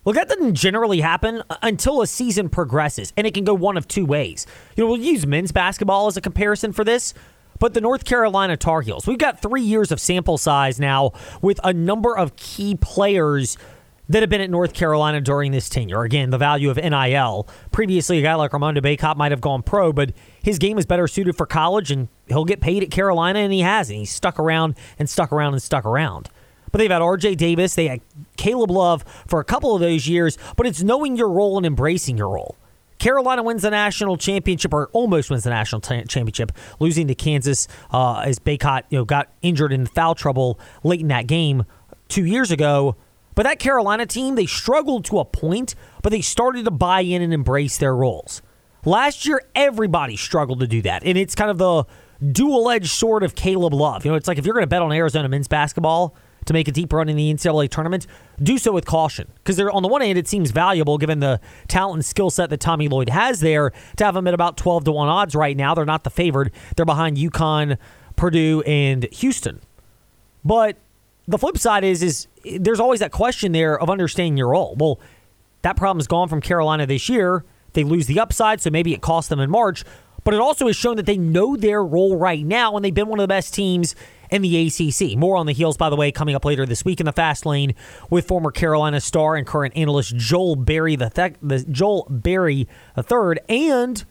Well, 0.04 0.14
that 0.14 0.28
doesn't 0.28 0.56
generally 0.56 1.00
happen 1.02 1.44
uh, 1.50 1.56
until 1.62 2.02
a 2.02 2.08
season 2.08 2.50
progresses, 2.50 3.14
and 3.16 3.26
it 3.26 3.34
can 3.34 3.46
go 3.46 3.54
one 3.54 3.78
of 3.78 3.88
two 3.88 4.06
ways. 4.06 4.46
You 4.76 4.84
know, 4.84 4.90
we'll 4.90 5.00
use 5.00 5.26
men's 5.26 5.52
basketball 5.52 6.08
as 6.08 6.18
a 6.18 6.22
comparison 6.22 6.74
for 6.74 6.84
this, 6.84 7.14
but 7.60 7.74
the 7.74 7.82
North 7.82 8.04
Carolina 8.04 8.58
Tar 8.58 8.82
Heels, 8.82 9.08
we've 9.08 9.18
got 9.18 9.42
three 9.42 9.62
years 9.62 9.92
of 9.92 10.02
sample 10.02 10.38
size 10.38 10.80
now 10.80 11.12
with 11.42 11.60
a 11.64 11.72
number 11.72 12.18
of 12.18 12.36
key 12.36 12.76
players 12.76 13.58
that 14.10 14.22
have 14.22 14.30
been 14.30 14.42
at 14.42 14.50
North 14.50 14.74
Carolina 14.74 15.22
during 15.22 15.54
this 15.54 15.70
tenure. 15.70 16.04
Again, 16.04 16.30
the 16.30 16.38
value 16.38 16.70
of 16.70 16.76
NIL. 16.76 17.48
Previously, 17.72 18.20
a 18.20 18.22
guy 18.22 18.36
like 18.36 18.54
Armando 18.54 18.82
Bacot 18.82 19.16
might 19.16 19.32
have 19.32 19.40
gone 19.40 19.64
pro, 19.64 19.94
but 19.94 20.12
his 20.44 20.60
game 20.60 20.78
is 20.78 20.86
better 20.86 21.08
suited 21.08 21.38
for 21.38 21.46
college, 21.46 21.90
and 21.90 22.10
he'll 22.28 22.44
get 22.44 22.60
paid 22.60 22.84
at 22.84 22.92
Carolina, 22.92 23.40
and 23.40 23.54
he 23.54 23.62
has, 23.62 23.90
and 23.90 24.00
he's 24.00 24.12
stuck 24.12 24.38
around 24.38 24.76
and 25.00 25.10
stuck 25.10 25.32
around 25.32 25.54
and 25.54 25.62
stuck 25.62 25.86
around. 25.86 26.30
But 26.74 26.80
they've 26.80 26.92
had 26.92 27.04
R.J. 27.04 27.36
Davis, 27.36 27.76
they 27.76 27.88
had 27.88 28.02
Caleb 28.36 28.72
Love 28.72 29.06
for 29.28 29.40
a 29.40 29.44
couple 29.46 29.76
of 29.76 29.80
those 29.80 30.08
years. 30.08 30.40
But 30.58 30.66
it's 30.66 30.82
knowing 30.82 31.16
your 31.16 31.30
role 31.30 31.56
and 31.56 31.66
embracing 31.66 32.18
your 32.18 32.30
role. 32.30 32.58
Carolina 32.98 33.44
wins 33.44 33.62
the 33.62 33.70
national 33.70 34.18
championship, 34.18 34.74
or 34.74 34.88
almost 34.94 35.30
wins 35.30 35.44
the 35.44 35.52
national 35.52 35.82
t- 35.82 36.04
championship, 36.06 36.52
losing 36.80 37.08
to 37.08 37.16
Kansas 37.16 37.68
uh, 37.92 38.24
as 38.26 38.40
Bacot 38.40 38.84
you 38.90 38.98
know 38.98 39.06
got 39.06 39.30
injured 39.44 39.72
in 39.72 39.86
foul 39.86 40.16
trouble 40.16 40.60
late 40.84 41.02
in 41.02 41.10
that 41.10 41.28
game 41.28 41.66
two 42.08 42.26
years 42.26 42.50
ago. 42.50 42.96
But 43.36 43.44
that 43.44 43.60
Carolina 43.60 44.06
team, 44.06 44.34
they 44.34 44.46
struggled 44.48 45.06
to 45.06 45.20
a 45.20 45.26
point, 45.26 45.76
but 46.02 46.12
they 46.12 46.22
started 46.22 46.66
to 46.66 46.72
buy 46.72 47.02
in 47.02 47.22
and 47.22 47.34
embrace 47.34 47.78
their 47.78 47.96
roles. 47.96 48.42
Last 48.84 49.28
year, 49.28 49.42
everybody 49.56 50.16
struggled 50.16 50.60
to 50.62 50.68
do 50.68 50.82
that, 50.82 51.04
and 51.04 51.18
it's 51.18 51.36
kind 51.36 51.52
of 51.52 51.58
the 51.58 51.86
dual-edged 52.32 52.90
sword 52.90 53.24
of 53.24 53.36
Caleb 53.36 53.74
Love. 53.74 54.06
You 54.06 54.12
know, 54.12 54.18
it's 54.18 54.28
like 54.28 54.38
if 54.38 54.46
you're 54.46 54.54
going 54.54 54.64
to 54.64 54.68
bet 54.68 54.82
on 54.82 54.92
Arizona 54.92 55.28
men's 55.28 55.48
basketball, 55.48 56.16
to 56.46 56.54
make 56.54 56.68
a 56.68 56.72
deep 56.72 56.92
run 56.94 57.10
in 57.10 57.16
the 57.16 57.34
NCAA 57.34 57.70
tournament, 57.70 58.08
do 58.42 58.58
so 58.58 58.72
with 58.72 58.86
caution. 58.86 59.32
Because 59.36 59.60
on 59.60 59.82
the 59.82 59.88
one 59.88 60.02
hand, 60.02 60.18
it 60.18 60.28
seems 60.28 60.52
valuable 60.52 60.98
given 60.98 61.20
the 61.20 61.40
talent 61.68 61.96
and 61.96 62.06
skill 62.06 62.30
set 62.30 62.50
that 62.50 62.60
Tommy 62.60 62.88
Lloyd 62.88 63.10
has 63.10 63.40
there 63.40 63.72
to 63.98 64.04
have 64.06 64.16
them 64.16 64.28
at 64.28 64.34
about 64.34 64.58
12 64.58 64.86
to 64.86 64.92
1 64.92 65.08
odds 65.08 65.36
right 65.36 65.56
now. 65.56 65.74
They're 65.74 65.86
not 65.86 66.04
the 66.04 66.10
favored, 66.10 66.52
they're 66.76 66.86
behind 66.86 67.18
UConn, 67.18 67.78
Purdue, 68.16 68.62
and 68.62 69.06
Houston. 69.12 69.60
But 70.46 70.78
the 71.28 71.38
flip 71.38 71.58
side 71.58 71.84
is, 71.84 72.04
is 72.04 72.28
there's 72.60 72.80
always 72.80 73.00
that 73.00 73.12
question 73.12 73.52
there 73.52 73.80
of 73.80 73.90
understanding 73.90 74.38
your 74.38 74.50
role. 74.50 74.76
Well, 74.78 75.00
that 75.62 75.78
problem's 75.78 76.08
gone 76.08 76.28
from 76.28 76.42
Carolina 76.42 76.86
this 76.86 77.08
year. 77.08 77.46
They 77.72 77.84
lose 77.84 78.08
the 78.08 78.20
upside, 78.20 78.62
so 78.62 78.70
maybe 78.70 78.94
it 78.94 79.02
cost 79.02 79.30
them 79.30 79.40
in 79.40 79.50
March. 79.50 79.84
But 80.24 80.34
it 80.34 80.40
also 80.40 80.68
has 80.68 80.76
shown 80.76 80.96
that 80.98 81.06
they 81.06 81.18
know 81.18 81.56
their 81.56 81.84
role 81.84 82.18
right 82.18 82.46
now, 82.46 82.76
and 82.76 82.84
they've 82.86 82.94
been 82.94 83.08
one 83.08 83.20
of 83.20 83.24
the 83.24 83.28
best 83.28 83.54
teams 83.54 83.96
in 84.34 84.42
the 84.42 84.68
ACC. 84.68 85.16
More 85.16 85.38
on 85.38 85.46
the 85.46 85.54
heels, 85.54 85.78
by 85.78 85.92
the 85.92 85.96
way, 85.96 86.12
coming 86.12 86.34
up 86.34 86.44
later 86.44 86.66
this 86.66 86.84
week 86.84 87.00
in 87.00 87.06
the 87.06 87.12
Fast 87.12 87.46
Lane 87.46 87.76
with 88.10 88.28
former 88.28 88.50
Carolina 88.50 89.00
star 89.00 89.36
and 89.36 89.46
current 89.46 89.78
analyst 89.78 90.16
Joel 90.18 90.56
Berry 90.56 90.96
the, 90.96 91.12
th- 91.12 91.36
the 91.40 91.60
Joel 91.60 92.08
Berry 92.10 92.68
the 92.96 93.04
third 93.04 93.40
and 93.48 94.04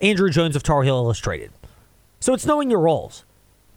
Andrew 0.00 0.30
Jones 0.30 0.56
of 0.56 0.62
Tar 0.62 0.84
Heel 0.84 0.96
Illustrated. 0.96 1.52
So 2.18 2.32
it's 2.32 2.46
knowing 2.46 2.70
your 2.70 2.80
roles. 2.80 3.26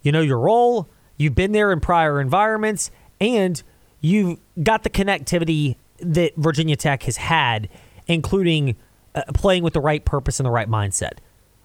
You 0.02 0.14
know 0.14 0.22
your 0.22 0.40
role. 0.40 0.88
You've 1.18 1.36
been 1.36 1.52
there 1.52 1.74
in 1.74 1.82
prior 1.82 2.22
environments, 2.22 2.90
and 3.20 3.62
you've 4.00 4.40
got 4.64 4.84
the 4.84 4.90
connectivity 4.90 5.76
that 6.00 6.36
Virginia 6.38 6.78
Tech 6.78 7.04
has 7.04 7.18
had, 7.18 7.68
including 8.08 8.78
uh, 9.14 9.24
playing 9.34 9.64
with 9.64 9.74
the 9.74 9.82
right 9.82 10.06
purpose 10.06 10.40
and 10.40 10.48
the 10.48 10.52
right 10.52 10.70
mindset. 10.70 11.18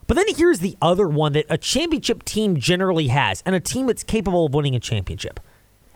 But 0.07 0.17
then 0.17 0.27
here's 0.37 0.61
the 0.61 0.77
other 0.81 1.09
one 1.09 1.33
that 1.33 1.47
a 1.49 1.59
championship 1.59 2.25
team 2.25 2.57
generally 2.57 3.09
has, 3.09 3.43
and 3.45 3.55
a 3.55 3.61
team 3.61 3.87
that's 3.87 4.05
capable 4.05 4.47
of 4.47 4.55
winning 4.55 4.77
a 4.77 4.81
championship. 4.81 5.41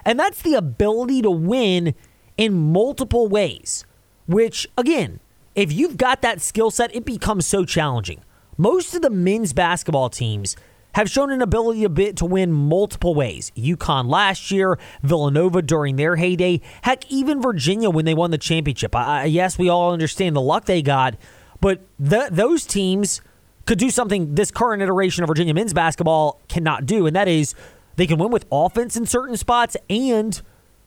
And 0.04 0.18
that's 0.18 0.42
the 0.42 0.54
ability 0.54 1.22
to 1.22 1.30
win 1.30 1.94
in 2.36 2.54
multiple 2.54 3.28
ways, 3.28 3.84
which, 4.26 4.66
again, 4.76 5.20
if 5.54 5.72
you've 5.72 5.96
got 5.96 6.22
that 6.22 6.40
skill 6.40 6.70
set, 6.70 6.94
it 6.94 7.04
becomes 7.04 7.46
so 7.46 7.64
challenging. 7.64 8.20
Most 8.56 8.94
of 8.94 9.02
the 9.02 9.10
men's 9.10 9.52
basketball 9.52 10.10
teams 10.10 10.56
have 10.94 11.08
shown 11.08 11.30
an 11.30 11.40
ability 11.40 11.84
a 11.84 11.88
bit 11.88 12.16
to 12.16 12.24
win 12.24 12.50
multiple 12.50 13.14
ways. 13.14 13.52
UConn 13.56 14.08
last 14.08 14.50
year, 14.50 14.78
Villanova 15.02 15.62
during 15.62 15.96
their 15.96 16.16
heyday, 16.16 16.60
heck, 16.82 17.10
even 17.10 17.40
Virginia 17.40 17.90
when 17.90 18.04
they 18.04 18.14
won 18.14 18.30
the 18.30 18.38
championship. 18.38 18.94
I, 18.96 19.26
yes, 19.26 19.58
we 19.58 19.68
all 19.68 19.92
understand 19.92 20.34
the 20.34 20.40
luck 20.40 20.64
they 20.64 20.82
got, 20.82 21.16
but 21.60 21.80
the, 21.98 22.28
those 22.30 22.66
teams 22.66 23.20
could 23.66 23.78
do 23.78 23.90
something 23.90 24.34
this 24.34 24.50
current 24.50 24.82
iteration 24.82 25.22
of 25.22 25.28
Virginia 25.28 25.54
men's 25.54 25.72
basketball 25.72 26.40
cannot 26.48 26.86
do, 26.86 27.06
and 27.06 27.14
that 27.14 27.28
is 27.28 27.54
they 27.96 28.06
can 28.06 28.18
win 28.18 28.30
with 28.30 28.46
offense 28.50 28.96
in 28.96 29.06
certain 29.06 29.36
spots 29.36 29.76
and 29.88 30.42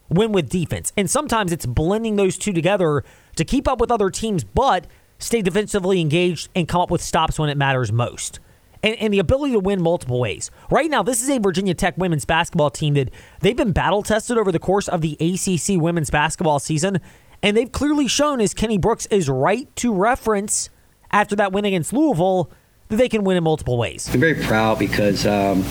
win 0.10 0.32
with 0.32 0.50
defense. 0.50 0.92
And 0.98 1.10
sometimes 1.10 1.52
it's 1.52 1.66
blending 1.66 2.16
those 2.16 2.38
two 2.38 2.54
together 2.54 3.04
to 3.36 3.46
keep 3.46 3.68
up 3.68 3.80
with 3.80 3.92
other 3.92 4.10
teams, 4.10 4.44
but 4.44 4.88
stay 5.18 5.42
defensively 5.42 6.02
engaged 6.02 6.50
and 6.56 6.68
come 6.68 6.82
up 6.82 6.92
with 6.92 7.02
stops 7.02 7.40
when 7.40 7.50
it 7.50 7.58
matters 7.58 7.92
most. 7.92 8.40
And, 8.82 8.96
and, 8.98 9.14
the 9.14 9.20
ability 9.20 9.54
to 9.54 9.60
win 9.60 9.82
multiple 9.82 10.20
ways. 10.20 10.52
Right 10.70 10.90
now, 10.90 11.04
this 11.04 11.24
is 11.24 11.30
a 11.30 11.40
Virginia 11.40 11.74
Tech 11.74 11.98
women's 11.98 12.26
basketball 12.26 12.70
team 12.70 12.96
that 12.96 13.12
they've 13.40 13.56
been 13.56 13.72
battle 13.72 14.04
tested 14.04 14.38
over 14.38 14.52
the 14.52 14.60
course 14.60 14.90
of 14.90 15.00
the 15.00 15.14
ACC 15.22 15.82
women's 15.82 16.10
basketball 16.10 16.60
season, 16.60 17.00
and 17.42 17.56
they've 17.56 17.72
clearly 17.72 18.10
shown, 18.10 18.42
as 18.42 18.54
Kenny 18.54 18.78
Brooks 18.78 19.06
is 19.06 19.30
right 19.30 19.74
to 19.78 19.94
reference 19.94 20.70
after 21.12 21.34
that 21.38 21.54
win 21.54 21.64
against 21.64 21.94
Louisville, 21.94 22.52
that 22.94 23.04
they 23.04 23.10
can 23.10 23.24
win 23.24 23.38
in 23.38 23.44
multiple 23.44 23.78
ways. 23.78 24.10
I'm 24.14 24.20
very 24.20 24.36
proud 24.36 24.80
because 24.80 25.26
um, 25.26 25.64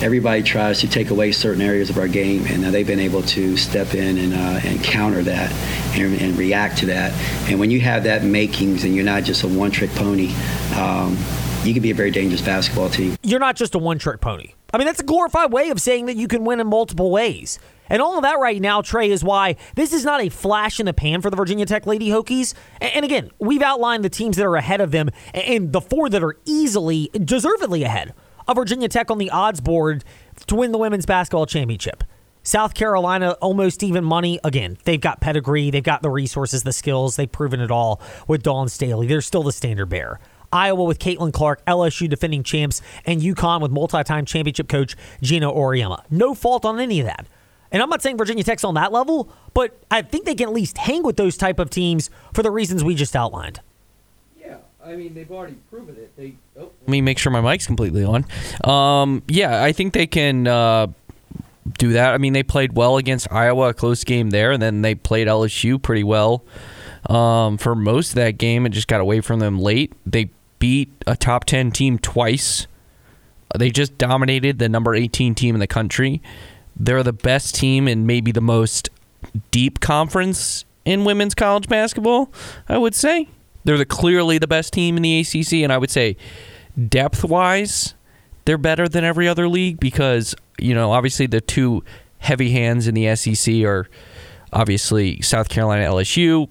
everybody 0.00 0.42
tries 0.42 0.80
to 0.80 0.88
take 0.88 1.10
away 1.10 1.32
certain 1.32 1.62
areas 1.62 1.90
of 1.90 1.98
our 1.98 2.08
game, 2.08 2.46
and 2.46 2.64
uh, 2.64 2.70
they've 2.70 2.86
been 2.86 3.00
able 3.00 3.22
to 3.22 3.56
step 3.56 3.94
in 3.94 4.18
and, 4.18 4.34
uh, 4.34 4.60
and 4.68 4.82
counter 4.82 5.22
that 5.22 5.52
and, 5.98 6.14
and, 6.20 6.36
react 6.38 6.78
to 6.78 6.86
that. 6.86 7.12
And 7.50 7.58
when 7.58 7.70
you 7.70 7.80
have 7.80 8.04
that 8.04 8.22
makings 8.22 8.84
and 8.84 8.94
you're 8.94 9.04
not 9.04 9.24
just 9.24 9.42
a 9.42 9.48
one 9.48 9.70
trick 9.70 9.90
pony, 9.92 10.32
um, 10.76 11.16
you 11.64 11.72
can 11.74 11.82
be 11.82 11.90
a 11.90 11.94
very 11.94 12.10
dangerous 12.10 12.42
basketball 12.42 12.88
team. 12.88 13.16
You're 13.22 13.40
not 13.40 13.56
just 13.56 13.74
a 13.74 13.78
one 13.78 13.98
trick 13.98 14.20
pony. 14.20 14.54
I 14.72 14.78
mean, 14.78 14.86
that's 14.86 15.00
a 15.00 15.04
glorified 15.04 15.52
way 15.52 15.70
of 15.70 15.80
saying 15.80 16.06
that 16.06 16.16
you 16.16 16.28
can 16.28 16.44
win 16.44 16.60
in 16.60 16.66
multiple 16.66 17.10
ways. 17.10 17.58
And 17.90 18.02
all 18.02 18.16
of 18.16 18.22
that 18.22 18.38
right 18.38 18.60
now, 18.60 18.82
Trey, 18.82 19.10
is 19.10 19.24
why 19.24 19.56
this 19.74 19.92
is 19.92 20.04
not 20.04 20.20
a 20.20 20.28
flash 20.28 20.78
in 20.78 20.86
the 20.86 20.92
pan 20.92 21.22
for 21.22 21.30
the 21.30 21.36
Virginia 21.36 21.64
Tech 21.64 21.86
Lady 21.86 22.08
Hokies. 22.08 22.54
And 22.80 23.04
again, 23.04 23.30
we've 23.38 23.62
outlined 23.62 24.04
the 24.04 24.10
teams 24.10 24.36
that 24.36 24.44
are 24.44 24.56
ahead 24.56 24.80
of 24.80 24.90
them 24.90 25.08
and 25.32 25.72
the 25.72 25.80
four 25.80 26.08
that 26.10 26.22
are 26.22 26.36
easily, 26.44 27.10
deservedly 27.12 27.82
ahead 27.82 28.12
of 28.46 28.56
Virginia 28.56 28.88
Tech 28.88 29.10
on 29.10 29.18
the 29.18 29.30
odds 29.30 29.60
board 29.60 30.04
to 30.46 30.54
win 30.54 30.72
the 30.72 30.78
women's 30.78 31.06
basketball 31.06 31.46
championship. 31.46 32.04
South 32.42 32.72
Carolina, 32.72 33.32
almost 33.42 33.82
even 33.82 34.04
money. 34.04 34.38
Again, 34.44 34.78
they've 34.84 35.00
got 35.00 35.20
pedigree, 35.20 35.70
they've 35.70 35.82
got 35.82 36.02
the 36.02 36.10
resources, 36.10 36.62
the 36.62 36.72
skills, 36.72 37.16
they've 37.16 37.30
proven 37.30 37.60
it 37.60 37.70
all 37.70 38.00
with 38.26 38.42
Dawn 38.42 38.68
Staley. 38.68 39.06
They're 39.06 39.20
still 39.20 39.42
the 39.42 39.52
standard 39.52 39.86
bearer. 39.86 40.20
Iowa 40.52 40.84
with 40.84 40.98
Caitlin 40.98 41.32
Clark, 41.32 41.64
LSU 41.66 42.08
defending 42.08 42.42
champs, 42.42 42.80
and 43.04 43.20
UConn 43.20 43.60
with 43.60 43.70
multi 43.70 44.02
time 44.04 44.24
championship 44.24 44.68
coach 44.68 44.96
Geno 45.22 45.54
Auriemma. 45.54 46.02
No 46.10 46.34
fault 46.34 46.64
on 46.64 46.80
any 46.80 47.00
of 47.00 47.06
that. 47.06 47.26
And 47.70 47.82
I'm 47.82 47.90
not 47.90 48.02
saying 48.02 48.16
Virginia 48.16 48.44
Tech's 48.44 48.64
on 48.64 48.74
that 48.74 48.92
level, 48.92 49.30
but 49.52 49.76
I 49.90 50.02
think 50.02 50.24
they 50.24 50.34
can 50.34 50.48
at 50.48 50.54
least 50.54 50.78
hang 50.78 51.02
with 51.02 51.16
those 51.16 51.36
type 51.36 51.58
of 51.58 51.70
teams 51.70 52.08
for 52.32 52.42
the 52.42 52.50
reasons 52.50 52.82
we 52.82 52.94
just 52.94 53.14
outlined. 53.14 53.60
Yeah, 54.40 54.56
I 54.84 54.96
mean 54.96 55.14
they've 55.14 55.30
already 55.30 55.56
proven 55.70 55.96
it. 55.96 56.16
They 56.16 56.34
oh. 56.58 56.70
let 56.80 56.88
me 56.88 57.00
make 57.00 57.18
sure 57.18 57.30
my 57.30 57.40
mic's 57.40 57.66
completely 57.66 58.04
on. 58.04 58.24
Um, 58.64 59.22
yeah, 59.28 59.62
I 59.62 59.72
think 59.72 59.92
they 59.92 60.06
can 60.06 60.46
uh, 60.46 60.86
do 61.76 61.92
that. 61.92 62.14
I 62.14 62.18
mean 62.18 62.32
they 62.32 62.42
played 62.42 62.72
well 62.74 62.96
against 62.96 63.30
Iowa, 63.30 63.68
a 63.68 63.74
close 63.74 64.02
game 64.02 64.30
there, 64.30 64.52
and 64.52 64.62
then 64.62 64.80
they 64.80 64.94
played 64.94 65.28
LSU 65.28 65.80
pretty 65.80 66.04
well 66.04 66.44
um, 67.06 67.58
for 67.58 67.74
most 67.74 68.10
of 68.10 68.14
that 68.16 68.38
game 68.38 68.64
and 68.64 68.74
just 68.74 68.88
got 68.88 69.00
away 69.00 69.20
from 69.20 69.40
them 69.40 69.58
late. 69.58 69.92
They 70.06 70.30
beat 70.58 70.92
a 71.06 71.16
top 71.16 71.44
ten 71.44 71.70
team 71.70 71.98
twice. 71.98 72.66
They 73.56 73.70
just 73.70 73.96
dominated 73.96 74.58
the 74.58 74.68
number 74.68 74.94
18 74.94 75.34
team 75.34 75.54
in 75.54 75.60
the 75.60 75.66
country 75.66 76.20
they're 76.78 77.02
the 77.02 77.12
best 77.12 77.54
team 77.54 77.88
and 77.88 78.06
maybe 78.06 78.32
the 78.32 78.40
most 78.40 78.88
deep 79.50 79.80
conference 79.80 80.64
in 80.84 81.04
women's 81.04 81.34
college 81.34 81.68
basketball, 81.68 82.32
I 82.68 82.78
would 82.78 82.94
say. 82.94 83.28
They're 83.64 83.76
the 83.78 83.84
clearly 83.84 84.38
the 84.38 84.46
best 84.46 84.72
team 84.72 84.96
in 84.96 85.02
the 85.02 85.20
ACC 85.20 85.54
and 85.54 85.72
I 85.72 85.78
would 85.78 85.90
say 85.90 86.16
depth-wise, 86.88 87.94
they're 88.44 88.56
better 88.56 88.88
than 88.88 89.04
every 89.04 89.28
other 89.28 89.48
league 89.48 89.80
because, 89.80 90.34
you 90.58 90.74
know, 90.74 90.92
obviously 90.92 91.26
the 91.26 91.40
two 91.40 91.84
heavy 92.18 92.52
hands 92.52 92.86
in 92.86 92.94
the 92.94 93.14
SEC 93.16 93.62
are 93.64 93.88
obviously 94.52 95.20
South 95.20 95.48
Carolina 95.48 95.84
LSU. 95.84 96.48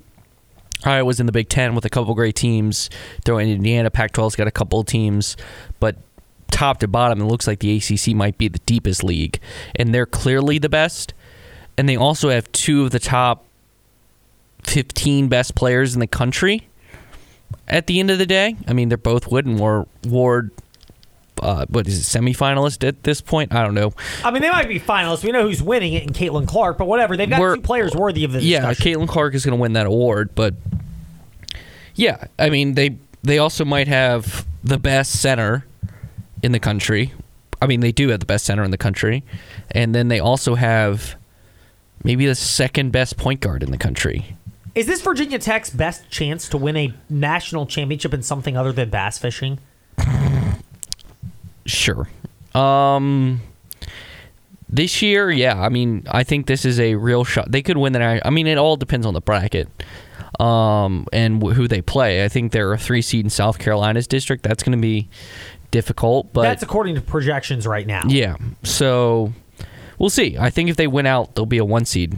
Iowa's 0.86 1.20
in 1.20 1.26
the 1.26 1.32
Big 1.32 1.50
Ten 1.50 1.76
with 1.76 1.86
a 1.86 1.90
couple 1.90 2.14
great 2.16 2.36
teams. 2.36 2.90
Throwing 3.26 3.50
Indiana, 3.50 3.90
Pac-12's 3.90 4.36
got 4.36 4.48
a 4.48 4.52
couple 4.52 4.84
teams, 4.84 5.36
but 5.80 5.98
top 6.52 6.80
to 6.80 6.88
bottom, 6.88 7.22
it 7.22 7.26
looks 7.26 7.48
like 7.48 7.60
the 7.60 7.76
ACC 7.78 8.16
might 8.16 8.38
be 8.38 8.48
the 8.48 8.60
deepest 8.60 9.04
league, 9.04 9.40
and 9.76 9.94
they're 9.94 10.06
clearly 10.06 10.58
the 10.58 10.70
best. 10.70 11.14
And 11.78 11.88
they 11.88 11.96
also 11.96 12.30
have 12.30 12.52
two 12.52 12.86
of 12.86 12.92
the 12.92 13.00
top 13.00 13.46
15 14.64 15.28
best 15.28 15.56
players 15.56 15.94
in 15.94 16.00
the 16.00 16.08
country. 16.08 16.68
At 17.68 17.88
the 17.88 18.00
end 18.00 18.12
of 18.12 18.18
the 18.18 18.26
day, 18.26 18.56
I 18.68 18.74
mean, 18.74 18.90
they're 18.90 18.98
both 18.98 19.32
Wood 19.32 19.46
and 19.46 19.60
Ward. 19.60 20.52
Uh, 21.40 21.66
what 21.70 21.88
is 21.88 22.00
it, 22.00 22.20
semifinalist 22.20 22.86
at 22.86 23.04
this 23.04 23.22
point? 23.22 23.54
I 23.54 23.64
don't 23.64 23.76
know. 23.76 23.94
I 24.24 24.32
mean, 24.32 24.42
they 24.42 24.50
might 24.50 24.68
be 24.68 24.80
finalists. 24.80 25.24
We 25.24 25.32
know 25.32 25.44
who's 25.44 25.62
winning 25.62 25.94
it 25.94 26.04
in 26.04 26.10
Caitlin 26.10 26.48
Clark, 26.48 26.80
but 26.80 26.88
whatever. 26.88 27.16
They've 27.16 27.30
got 27.30 27.40
We're, 27.40 27.56
two 27.56 27.62
players 27.62 27.96
worthy 27.96 28.24
of 28.24 28.32
this. 28.32 28.44
Yeah, 28.44 28.74
Caitlin 28.74 29.08
Clark 29.08 29.36
is 29.36 29.46
going 29.46 29.56
to 29.56 29.62
win 29.62 29.74
that 29.74 29.86
award, 29.86 30.32
but 30.34 30.56
yeah, 31.98 32.26
I 32.40 32.50
mean, 32.50 32.76
they 32.76 32.96
they 33.24 33.40
also 33.40 33.66
might 33.66 33.88
have 33.88 34.46
the 34.64 34.78
best 34.78 35.20
center 35.20 35.66
in 36.42 36.52
the 36.54 36.60
country. 36.60 37.12
I 37.62 37.66
mean, 37.66 37.80
they 37.82 37.92
do 37.92 38.10
have 38.10 38.20
the 38.20 38.26
best 38.26 38.46
center 38.46 38.64
in 38.64 38.72
the 38.72 38.78
country, 38.78 39.24
and 39.72 39.94
then 39.94 40.08
they 40.08 40.20
also 40.20 40.56
have 40.56 41.16
maybe 42.04 42.26
the 42.26 42.36
second 42.36 42.92
best 42.92 43.18
point 43.18 43.42
guard 43.42 43.64
in 43.64 43.72
the 43.72 43.78
country. 43.78 44.38
Is 44.76 44.86
this 44.86 45.02
Virginia 45.02 45.40
Tech's 45.40 45.72
best 45.72 46.08
chance 46.12 46.48
to 46.50 46.58
win 46.58 46.78
a 46.78 46.94
national 47.10 47.66
championship 47.66 48.14
in 48.14 48.22
something 48.22 48.56
other 48.56 48.72
than 48.72 48.92
bass 48.92 49.18
fishing? 49.18 49.58
Sure. 51.66 52.08
Um, 52.54 53.42
this 54.70 55.02
year, 55.02 55.32
yeah. 55.32 55.60
I 55.60 55.70
mean, 55.70 56.06
I 56.12 56.24
think 56.24 56.46
this 56.46 56.64
is 56.64 56.80
a 56.80 56.94
real 56.94 57.24
shot. 57.24 57.52
They 57.52 57.64
could 57.64 57.78
win 57.78 57.94
the. 57.94 58.22
I 58.26 58.30
mean, 58.30 58.46
it 58.46 58.60
all 58.60 58.78
depends 58.78 59.08
on 59.08 59.16
the 59.16 59.22
bracket, 59.22 59.68
um, 60.40 61.08
and 61.12 61.42
who 61.42 61.68
they 61.68 61.82
play. 61.82 62.24
I 62.24 62.28
think 62.28 62.52
they're 62.52 62.74
a 62.74 62.78
three 62.78 63.02
seed 63.02 63.26
in 63.26 63.30
South 63.30 63.60
Carolina's 63.60 64.08
district. 64.08 64.44
That's 64.44 64.64
going 64.64 64.78
to 64.78 64.82
be 64.82 65.08
difficult, 65.72 66.32
but 66.34 66.44
that's 66.44 66.64
according 66.64 66.96
to 66.96 67.02
projections 67.02 67.68
right 67.68 67.86
now. 67.86 68.04
Yeah, 68.08 68.38
so 68.64 69.34
we'll 69.98 70.10
see. 70.10 70.38
I 70.38 70.50
think 70.50 70.70
if 70.70 70.76
they 70.76 70.88
win 70.88 71.06
out, 71.06 71.36
they'll 71.36 71.46
be 71.46 71.58
a 71.58 71.66
one 71.66 71.86
seed, 71.86 72.16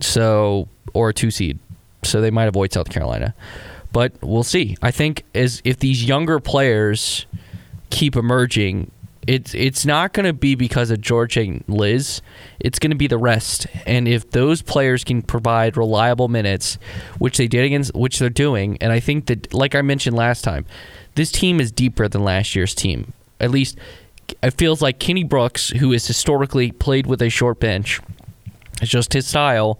so 0.00 0.68
or 0.94 1.10
a 1.10 1.14
two 1.14 1.30
seed, 1.30 1.58
so 2.02 2.20
they 2.20 2.30
might 2.30 2.48
avoid 2.48 2.72
South 2.72 2.90
Carolina, 2.90 3.34
but 3.92 4.12
we'll 4.22 4.42
see. 4.42 4.76
I 4.82 4.90
think 4.90 5.24
as 5.34 5.60
if 5.64 5.78
these 5.78 6.04
younger 6.04 6.40
players 6.40 7.26
keep 7.90 8.16
emerging, 8.16 8.90
it's 9.26 9.54
it's 9.54 9.86
not 9.86 10.12
going 10.12 10.26
to 10.26 10.32
be 10.32 10.54
because 10.54 10.90
of 10.90 11.00
George 11.00 11.36
and 11.36 11.64
Liz. 11.68 12.22
It's 12.58 12.78
going 12.78 12.90
to 12.90 12.96
be 12.96 13.06
the 13.06 13.18
rest. 13.18 13.66
And 13.86 14.08
if 14.08 14.30
those 14.30 14.62
players 14.62 15.04
can 15.04 15.22
provide 15.22 15.76
reliable 15.76 16.28
minutes, 16.28 16.78
which 17.18 17.36
they 17.36 17.46
did 17.46 17.64
against, 17.64 17.94
which 17.94 18.18
they're 18.18 18.30
doing, 18.30 18.78
and 18.80 18.92
I 18.92 19.00
think 19.00 19.26
that, 19.26 19.54
like 19.54 19.74
I 19.74 19.82
mentioned 19.82 20.16
last 20.16 20.42
time, 20.42 20.66
this 21.14 21.30
team 21.30 21.60
is 21.60 21.70
deeper 21.70 22.08
than 22.08 22.24
last 22.24 22.56
year's 22.56 22.74
team. 22.74 23.12
At 23.38 23.50
least 23.50 23.78
it 24.42 24.52
feels 24.52 24.82
like 24.82 24.98
Kenny 24.98 25.24
Brooks, 25.24 25.70
who 25.70 25.92
has 25.92 26.06
historically 26.06 26.72
played 26.72 27.06
with 27.06 27.22
a 27.22 27.28
short 27.28 27.60
bench, 27.60 28.00
it's 28.80 28.90
just 28.90 29.12
his 29.12 29.26
style. 29.26 29.78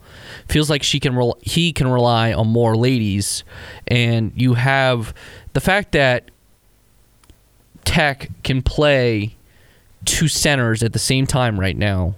Feels 0.48 0.70
like 0.70 0.84
she 0.84 1.00
can 1.00 1.16
re- 1.16 1.32
he 1.40 1.72
can 1.72 1.88
rely 1.88 2.32
on 2.32 2.46
more 2.46 2.76
ladies, 2.76 3.42
and 3.88 4.32
you 4.36 4.54
have 4.54 5.12
the 5.54 5.60
fact 5.60 5.92
that 5.92 6.30
Tech 7.92 8.30
can 8.42 8.62
play 8.62 9.36
two 10.06 10.26
centers 10.26 10.82
at 10.82 10.94
the 10.94 10.98
same 10.98 11.26
time 11.26 11.60
right 11.60 11.76
now 11.76 12.14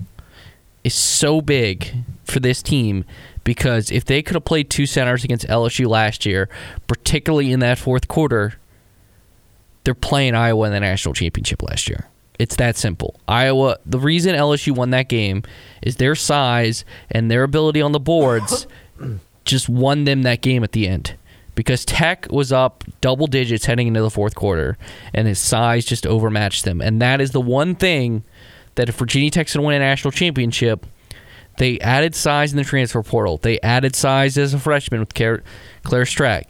is 0.85 0.95
so 0.95 1.41
big 1.41 1.93
for 2.23 2.39
this 2.39 2.63
team 2.63 3.05
because 3.43 3.91
if 3.91 4.05
they 4.05 4.23
could 4.23 4.37
have 4.37 4.45
played 4.45 4.71
two 4.71 4.87
centers 4.87 5.25
against 5.25 5.49
LSU 5.49 5.89
last 5.89 6.25
year, 6.25 6.49
particularly 6.87 7.51
in 7.51 7.59
that 7.59 7.77
fourth 7.77 8.07
quarter, 8.07 8.55
they're 9.83 9.95
playing 9.95 10.37
Iowa 10.37 10.67
in 10.69 10.73
the 10.73 10.79
national 10.79 11.13
championship 11.13 11.61
last 11.61 11.89
year. 11.89 12.07
It's 12.39 12.55
that 12.55 12.77
simple. 12.77 13.19
Iowa, 13.27 13.79
the 13.85 13.99
reason 13.99 14.37
LSU 14.37 14.77
won 14.77 14.91
that 14.91 15.09
game 15.09 15.43
is 15.83 15.97
their 15.97 16.15
size 16.15 16.85
and 17.11 17.29
their 17.29 17.43
ability 17.43 17.83
on 17.83 17.91
the 17.91 17.99
boards 17.99 18.69
just 19.45 19.69
won 19.69 20.05
them 20.05 20.23
that 20.23 20.41
game 20.41 20.63
at 20.63 20.71
the 20.71 20.87
end. 20.87 21.17
Because 21.55 21.85
Tech 21.85 22.27
was 22.31 22.53
up 22.53 22.85
double 23.01 23.27
digits 23.27 23.67
heading 23.67 23.87
into 23.87 24.03
the 24.03 24.11
fourth 24.11 24.35
quarter, 24.35 24.77
and 25.13 25.29
his 25.29 25.39
size 25.39 25.85
just 25.85 26.07
overmatched 26.07 26.65
them. 26.65 26.81
And 26.81 27.01
that 27.01 27.21
is 27.21 27.31
the 27.31 27.41
one 27.41 27.75
thing 27.75 28.25
that 28.75 28.89
if 28.89 28.97
Virginia 28.97 29.31
Tech's 29.31 29.55
going 29.55 29.63
to 29.63 29.67
win 29.69 29.77
a 29.77 29.79
national 29.79 30.11
championship, 30.11 30.87
they 31.59 31.79
added 31.79 32.17
size 32.17 32.53
in 32.53 32.57
the 32.57 32.65
transfer 32.65 33.03
portal. 33.03 33.39
They 33.39 33.61
added 33.61 33.95
size 33.95 34.37
as 34.37 34.53
a 34.53 34.59
freshman 34.59 34.99
with 34.99 35.15
Claire, 35.15 35.43
Strack 35.85 36.47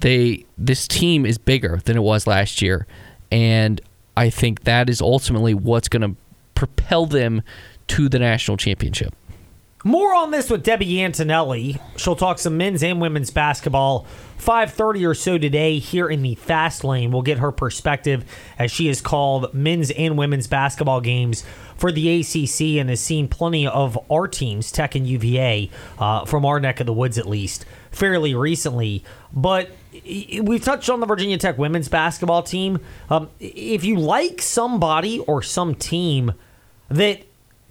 they 0.00 0.44
this 0.56 0.86
team 0.86 1.26
is 1.26 1.38
bigger 1.38 1.80
than 1.84 1.96
it 1.96 2.02
was 2.02 2.26
last 2.26 2.62
year, 2.62 2.86
and 3.30 3.80
I 4.16 4.30
think 4.30 4.64
that 4.64 4.88
is 4.88 5.00
ultimately 5.00 5.54
what's 5.54 5.88
going 5.88 6.02
to 6.02 6.16
propel 6.54 7.06
them 7.06 7.42
to 7.88 8.08
the 8.08 8.18
national 8.18 8.56
championship. 8.56 9.14
More 9.84 10.12
on 10.12 10.32
this 10.32 10.50
with 10.50 10.64
Debbie 10.64 11.00
Antonelli. 11.00 11.80
She'll 11.96 12.16
talk 12.16 12.40
some 12.40 12.56
men's 12.56 12.82
and 12.82 13.00
women's 13.00 13.30
basketball. 13.30 14.06
5:30 14.36 15.04
or 15.04 15.14
so 15.14 15.38
today 15.38 15.78
here 15.78 16.08
in 16.08 16.22
the 16.22 16.34
fast 16.34 16.82
lane. 16.82 17.12
We'll 17.12 17.22
get 17.22 17.38
her 17.38 17.52
perspective 17.52 18.24
as 18.58 18.72
she 18.72 18.88
has 18.88 19.00
called 19.00 19.54
men's 19.54 19.92
and 19.92 20.18
women's 20.18 20.48
basketball 20.48 21.00
games 21.00 21.44
for 21.76 21.92
the 21.92 22.20
ACC 22.20 22.80
and 22.80 22.90
has 22.90 23.00
seen 23.00 23.28
plenty 23.28 23.68
of 23.68 23.96
our 24.10 24.26
teams, 24.26 24.72
Tech 24.72 24.96
and 24.96 25.06
UVA, 25.06 25.70
uh, 26.00 26.24
from 26.24 26.44
our 26.44 26.58
neck 26.58 26.80
of 26.80 26.86
the 26.86 26.92
woods 26.92 27.16
at 27.16 27.26
least, 27.26 27.64
fairly 27.92 28.34
recently. 28.34 29.04
But 29.32 29.70
we've 29.92 30.62
touched 30.62 30.90
on 30.90 30.98
the 30.98 31.06
Virginia 31.06 31.38
Tech 31.38 31.56
women's 31.56 31.88
basketball 31.88 32.42
team. 32.42 32.80
Um, 33.10 33.30
if 33.38 33.84
you 33.84 33.96
like 33.96 34.42
somebody 34.42 35.20
or 35.20 35.40
some 35.40 35.76
team 35.76 36.32
that 36.88 37.27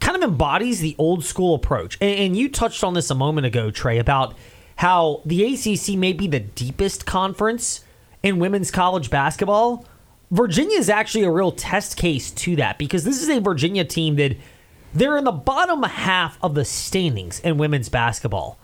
kind 0.07 0.23
of 0.23 0.29
embodies 0.29 0.79
the 0.79 0.95
old 0.97 1.25
school 1.25 1.53
approach, 1.53 1.97
and, 1.99 2.17
and 2.17 2.37
you 2.37 2.47
touched 2.47 2.81
on 2.81 2.93
this 2.93 3.09
a 3.09 3.15
moment 3.15 3.45
ago, 3.45 3.69
Trey, 3.69 3.97
about 3.97 4.37
how 4.77 5.21
the 5.25 5.43
ACC 5.43 5.97
may 5.97 6.13
be 6.13 6.27
the 6.27 6.39
deepest 6.39 7.05
conference 7.05 7.83
in 8.23 8.39
women's 8.39 8.71
college 8.71 9.09
basketball. 9.09 9.85
Virginia 10.31 10.77
is 10.77 10.89
actually 10.89 11.25
a 11.25 11.29
real 11.29 11.51
test 11.51 11.97
case 11.97 12.31
to 12.31 12.55
that 12.55 12.77
because 12.77 13.03
this 13.03 13.21
is 13.21 13.27
a 13.27 13.41
Virginia 13.41 13.83
team 13.83 14.15
that 14.15 14.37
they're 14.93 15.17
in 15.17 15.25
the 15.25 15.31
bottom 15.33 15.83
half 15.83 16.37
of 16.41 16.55
the 16.55 16.63
standings 16.63 17.41
in 17.41 17.57
women's 17.57 17.89
basketball, 17.89 18.57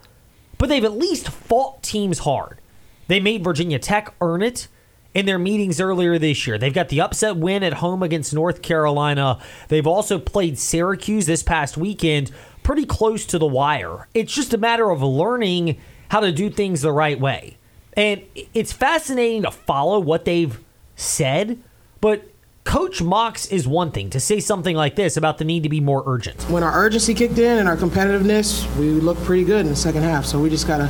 but 0.58 0.70
they've 0.70 0.86
at 0.86 0.94
least 0.94 1.28
fought 1.28 1.84
teams 1.84 2.20
hard. 2.20 2.62
They 3.10 3.20
made 3.20 3.44
Virginia 3.44 3.80
Tech 3.80 4.14
earn 4.22 4.42
it 4.42 4.70
in 5.14 5.26
their 5.26 5.40
meetings 5.40 5.80
earlier 5.80 6.18
this 6.18 6.48
year. 6.48 6.58
They've 6.58 6.74
got 6.74 6.90
the 6.90 7.02
upset 7.02 7.38
win 7.38 7.64
at 7.64 7.74
home 7.74 8.04
against 8.04 8.34
North 8.34 8.62
Carolina. 8.62 9.40
They've 9.68 9.88
also 9.88 10.20
played 10.20 10.58
Syracuse 10.58 11.26
this 11.26 11.44
past 11.44 11.78
weekend 11.78 12.32
pretty 12.64 12.86
close 12.86 13.26
to 13.28 13.38
the 13.38 13.46
wire. 13.46 14.08
It's 14.14 14.34
just 14.34 14.54
a 14.54 14.58
matter 14.58 14.90
of 14.90 15.02
learning 15.02 15.78
how 16.10 16.22
to 16.22 16.32
do 16.32 16.50
things 16.50 16.82
the 16.82 16.92
right 16.92 17.20
way. 17.20 17.58
And 17.96 18.24
it's 18.54 18.72
fascinating 18.72 19.44
to 19.44 19.52
follow 19.52 20.00
what 20.00 20.26
they've 20.26 20.60
said, 20.96 21.62
but 22.02 22.24
Coach 22.64 23.02
Mox 23.02 23.46
is 23.48 23.68
one 23.68 23.92
thing 23.92 24.10
to 24.12 24.20
say 24.20 24.40
something 24.40 24.76
like 24.76 24.96
this 24.96 25.18
about 25.18 25.38
the 25.38 25.44
need 25.44 25.64
to 25.64 25.70
be 25.70 25.82
more 25.82 26.02
urgent. 26.06 26.42
When 26.44 26.64
our 26.64 26.74
urgency 26.74 27.14
kicked 27.14 27.38
in 27.38 27.60
and 27.60 27.68
our 27.68 27.76
competitiveness, 27.76 28.74
we 28.78 28.90
looked 28.90 29.22
pretty 29.24 29.44
good 29.44 29.62
in 29.62 29.68
the 29.68 29.76
second 29.76 30.04
half. 30.04 30.26
So 30.26 30.40
we 30.40 30.50
just 30.50 30.66
got 30.66 30.78
to, 30.78 30.90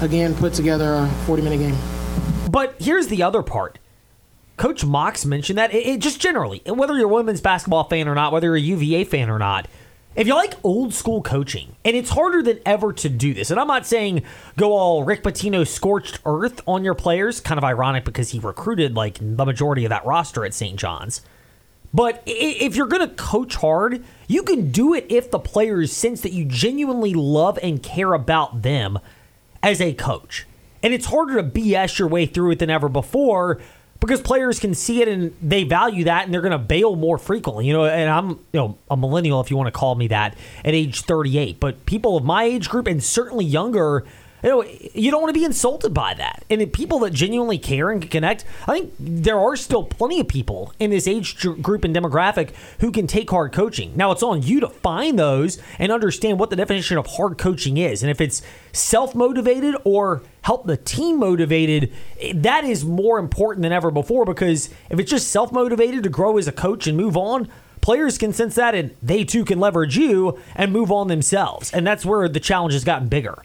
again, 0.00 0.34
put 0.34 0.52
together 0.52 0.94
a 0.94 1.08
40 1.26 1.42
minute 1.42 1.58
game. 1.58 2.01
But 2.52 2.74
here's 2.78 3.06
the 3.06 3.22
other 3.22 3.42
part. 3.42 3.78
Coach 4.58 4.84
Mox 4.84 5.24
mentioned 5.24 5.56
that 5.56 5.72
it, 5.72 5.86
it 5.86 6.00
just 6.00 6.20
generally, 6.20 6.60
and 6.66 6.78
whether 6.78 6.94
you're 6.94 7.08
a 7.10 7.12
women's 7.12 7.40
basketball 7.40 7.84
fan 7.84 8.06
or 8.06 8.14
not, 8.14 8.30
whether 8.30 8.48
you're 8.48 8.56
a 8.56 8.60
UVA 8.60 9.04
fan 9.04 9.30
or 9.30 9.38
not, 9.38 9.66
if 10.14 10.26
you 10.26 10.34
like 10.34 10.54
old 10.62 10.92
school 10.92 11.22
coaching, 11.22 11.74
and 11.82 11.96
it's 11.96 12.10
harder 12.10 12.42
than 12.42 12.60
ever 12.66 12.92
to 12.92 13.08
do 13.08 13.32
this, 13.32 13.50
and 13.50 13.58
I'm 13.58 13.66
not 13.66 13.86
saying 13.86 14.24
go 14.58 14.74
all 14.74 15.02
Rick 15.02 15.22
Pitino 15.22 15.66
scorched 15.66 16.20
earth 16.26 16.60
on 16.66 16.84
your 16.84 16.94
players, 16.94 17.40
kind 17.40 17.56
of 17.56 17.64
ironic 17.64 18.04
because 18.04 18.28
he 18.28 18.38
recruited 18.38 18.94
like 18.94 19.16
the 19.18 19.46
majority 19.46 19.86
of 19.86 19.88
that 19.88 20.04
roster 20.04 20.44
at 20.44 20.52
St. 20.52 20.78
John's. 20.78 21.22
But 21.94 22.22
if 22.26 22.76
you're 22.76 22.86
going 22.86 23.08
to 23.08 23.14
coach 23.14 23.56
hard, 23.56 24.04
you 24.28 24.42
can 24.42 24.70
do 24.70 24.92
it 24.92 25.06
if 25.08 25.30
the 25.30 25.38
players 25.38 25.90
sense 25.90 26.20
that 26.20 26.32
you 26.32 26.44
genuinely 26.44 27.14
love 27.14 27.58
and 27.62 27.82
care 27.82 28.12
about 28.12 28.60
them 28.60 28.98
as 29.62 29.80
a 29.80 29.94
coach. 29.94 30.46
And 30.82 30.92
it's 30.92 31.06
harder 31.06 31.36
to 31.36 31.42
BS 31.42 31.98
your 31.98 32.08
way 32.08 32.26
through 32.26 32.52
it 32.52 32.58
than 32.58 32.70
ever 32.70 32.88
before 32.88 33.60
because 34.02 34.20
players 34.20 34.58
can 34.58 34.74
see 34.74 35.00
it 35.00 35.06
and 35.06 35.32
they 35.40 35.62
value 35.62 36.04
that 36.04 36.24
and 36.24 36.34
they're 36.34 36.40
going 36.40 36.50
to 36.50 36.58
bail 36.58 36.96
more 36.96 37.18
frequently. 37.18 37.66
You 37.66 37.72
know, 37.72 37.84
and 37.84 38.10
I'm 38.10 38.30
you 38.30 38.38
know 38.54 38.78
a 38.90 38.96
millennial 38.96 39.40
if 39.40 39.50
you 39.50 39.56
want 39.56 39.68
to 39.68 39.72
call 39.72 39.94
me 39.94 40.08
that 40.08 40.36
at 40.64 40.74
age 40.74 41.02
38, 41.02 41.60
but 41.60 41.86
people 41.86 42.16
of 42.16 42.24
my 42.24 42.44
age 42.44 42.68
group 42.68 42.86
and 42.88 43.02
certainly 43.02 43.44
younger 43.44 44.04
you 44.42 44.48
know, 44.48 44.64
you 44.64 45.10
don't 45.10 45.22
want 45.22 45.32
to 45.32 45.38
be 45.38 45.44
insulted 45.44 45.94
by 45.94 46.14
that. 46.14 46.44
And 46.50 46.72
people 46.72 46.98
that 47.00 47.12
genuinely 47.12 47.58
care 47.58 47.90
and 47.90 48.00
can 48.00 48.10
connect, 48.10 48.44
I 48.66 48.72
think 48.72 48.94
there 48.98 49.38
are 49.38 49.56
still 49.56 49.84
plenty 49.84 50.20
of 50.20 50.28
people 50.28 50.74
in 50.80 50.90
this 50.90 51.06
age 51.06 51.38
group 51.62 51.84
and 51.84 51.94
demographic 51.94 52.50
who 52.80 52.90
can 52.90 53.06
take 53.06 53.30
hard 53.30 53.52
coaching. 53.52 53.92
Now, 53.96 54.10
it's 54.10 54.22
on 54.22 54.42
you 54.42 54.60
to 54.60 54.68
find 54.68 55.18
those 55.18 55.58
and 55.78 55.92
understand 55.92 56.38
what 56.38 56.50
the 56.50 56.56
definition 56.56 56.98
of 56.98 57.06
hard 57.06 57.38
coaching 57.38 57.76
is. 57.76 58.02
And 58.02 58.10
if 58.10 58.20
it's 58.20 58.42
self 58.72 59.14
motivated 59.14 59.76
or 59.84 60.22
help 60.42 60.66
the 60.66 60.76
team 60.76 61.18
motivated, 61.18 61.92
eh, 62.20 62.32
that 62.34 62.64
is 62.64 62.84
more 62.84 63.18
important 63.18 63.62
than 63.62 63.72
ever 63.72 63.90
before 63.90 64.24
because 64.24 64.70
if 64.90 64.98
it's 64.98 65.10
just 65.10 65.28
self 65.28 65.52
motivated 65.52 66.02
to 66.02 66.08
grow 66.08 66.36
as 66.36 66.48
a 66.48 66.52
coach 66.52 66.88
and 66.88 66.96
move 66.96 67.16
on, 67.16 67.48
players 67.80 68.18
can 68.18 68.32
sense 68.32 68.56
that 68.56 68.74
and 68.74 68.94
they 69.00 69.22
too 69.22 69.44
can 69.44 69.60
leverage 69.60 69.96
you 69.96 70.38
and 70.56 70.72
move 70.72 70.90
on 70.90 71.06
themselves. 71.06 71.72
And 71.72 71.86
that's 71.86 72.04
where 72.04 72.28
the 72.28 72.40
challenge 72.40 72.72
has 72.72 72.82
gotten 72.82 73.06
bigger. 73.06 73.40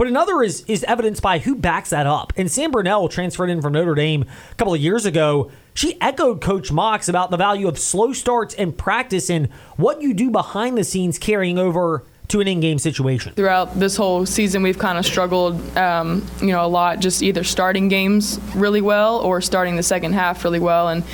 But 0.00 0.08
another 0.08 0.42
is 0.42 0.64
is 0.66 0.82
evidenced 0.84 1.20
by 1.20 1.40
who 1.40 1.54
backs 1.54 1.90
that 1.90 2.06
up. 2.06 2.32
And 2.34 2.50
Sam 2.50 2.72
Brunelle 2.72 3.10
transferred 3.10 3.50
in 3.50 3.60
from 3.60 3.74
Notre 3.74 3.94
Dame 3.94 4.24
a 4.50 4.54
couple 4.54 4.72
of 4.72 4.80
years 4.80 5.04
ago. 5.04 5.50
She 5.74 6.00
echoed 6.00 6.40
Coach 6.40 6.72
Mox 6.72 7.10
about 7.10 7.30
the 7.30 7.36
value 7.36 7.68
of 7.68 7.78
slow 7.78 8.14
starts 8.14 8.54
and 8.54 8.74
practice 8.74 9.28
and 9.28 9.52
what 9.76 10.00
you 10.00 10.14
do 10.14 10.30
behind 10.30 10.78
the 10.78 10.84
scenes 10.84 11.18
carrying 11.18 11.58
over 11.58 12.06
to 12.28 12.40
an 12.40 12.48
in-game 12.48 12.78
situation. 12.78 13.34
Throughout 13.34 13.78
this 13.78 13.94
whole 13.94 14.24
season, 14.24 14.62
we've 14.62 14.78
kind 14.78 14.96
of 14.96 15.04
struggled, 15.04 15.76
um, 15.76 16.24
you 16.40 16.46
know, 16.46 16.64
a 16.64 16.68
lot, 16.68 17.00
just 17.00 17.22
either 17.22 17.44
starting 17.44 17.88
games 17.88 18.40
really 18.54 18.80
well 18.80 19.18
or 19.18 19.42
starting 19.42 19.76
the 19.76 19.82
second 19.82 20.14
half 20.14 20.44
really 20.44 20.60
well, 20.60 20.88
and 20.88 21.04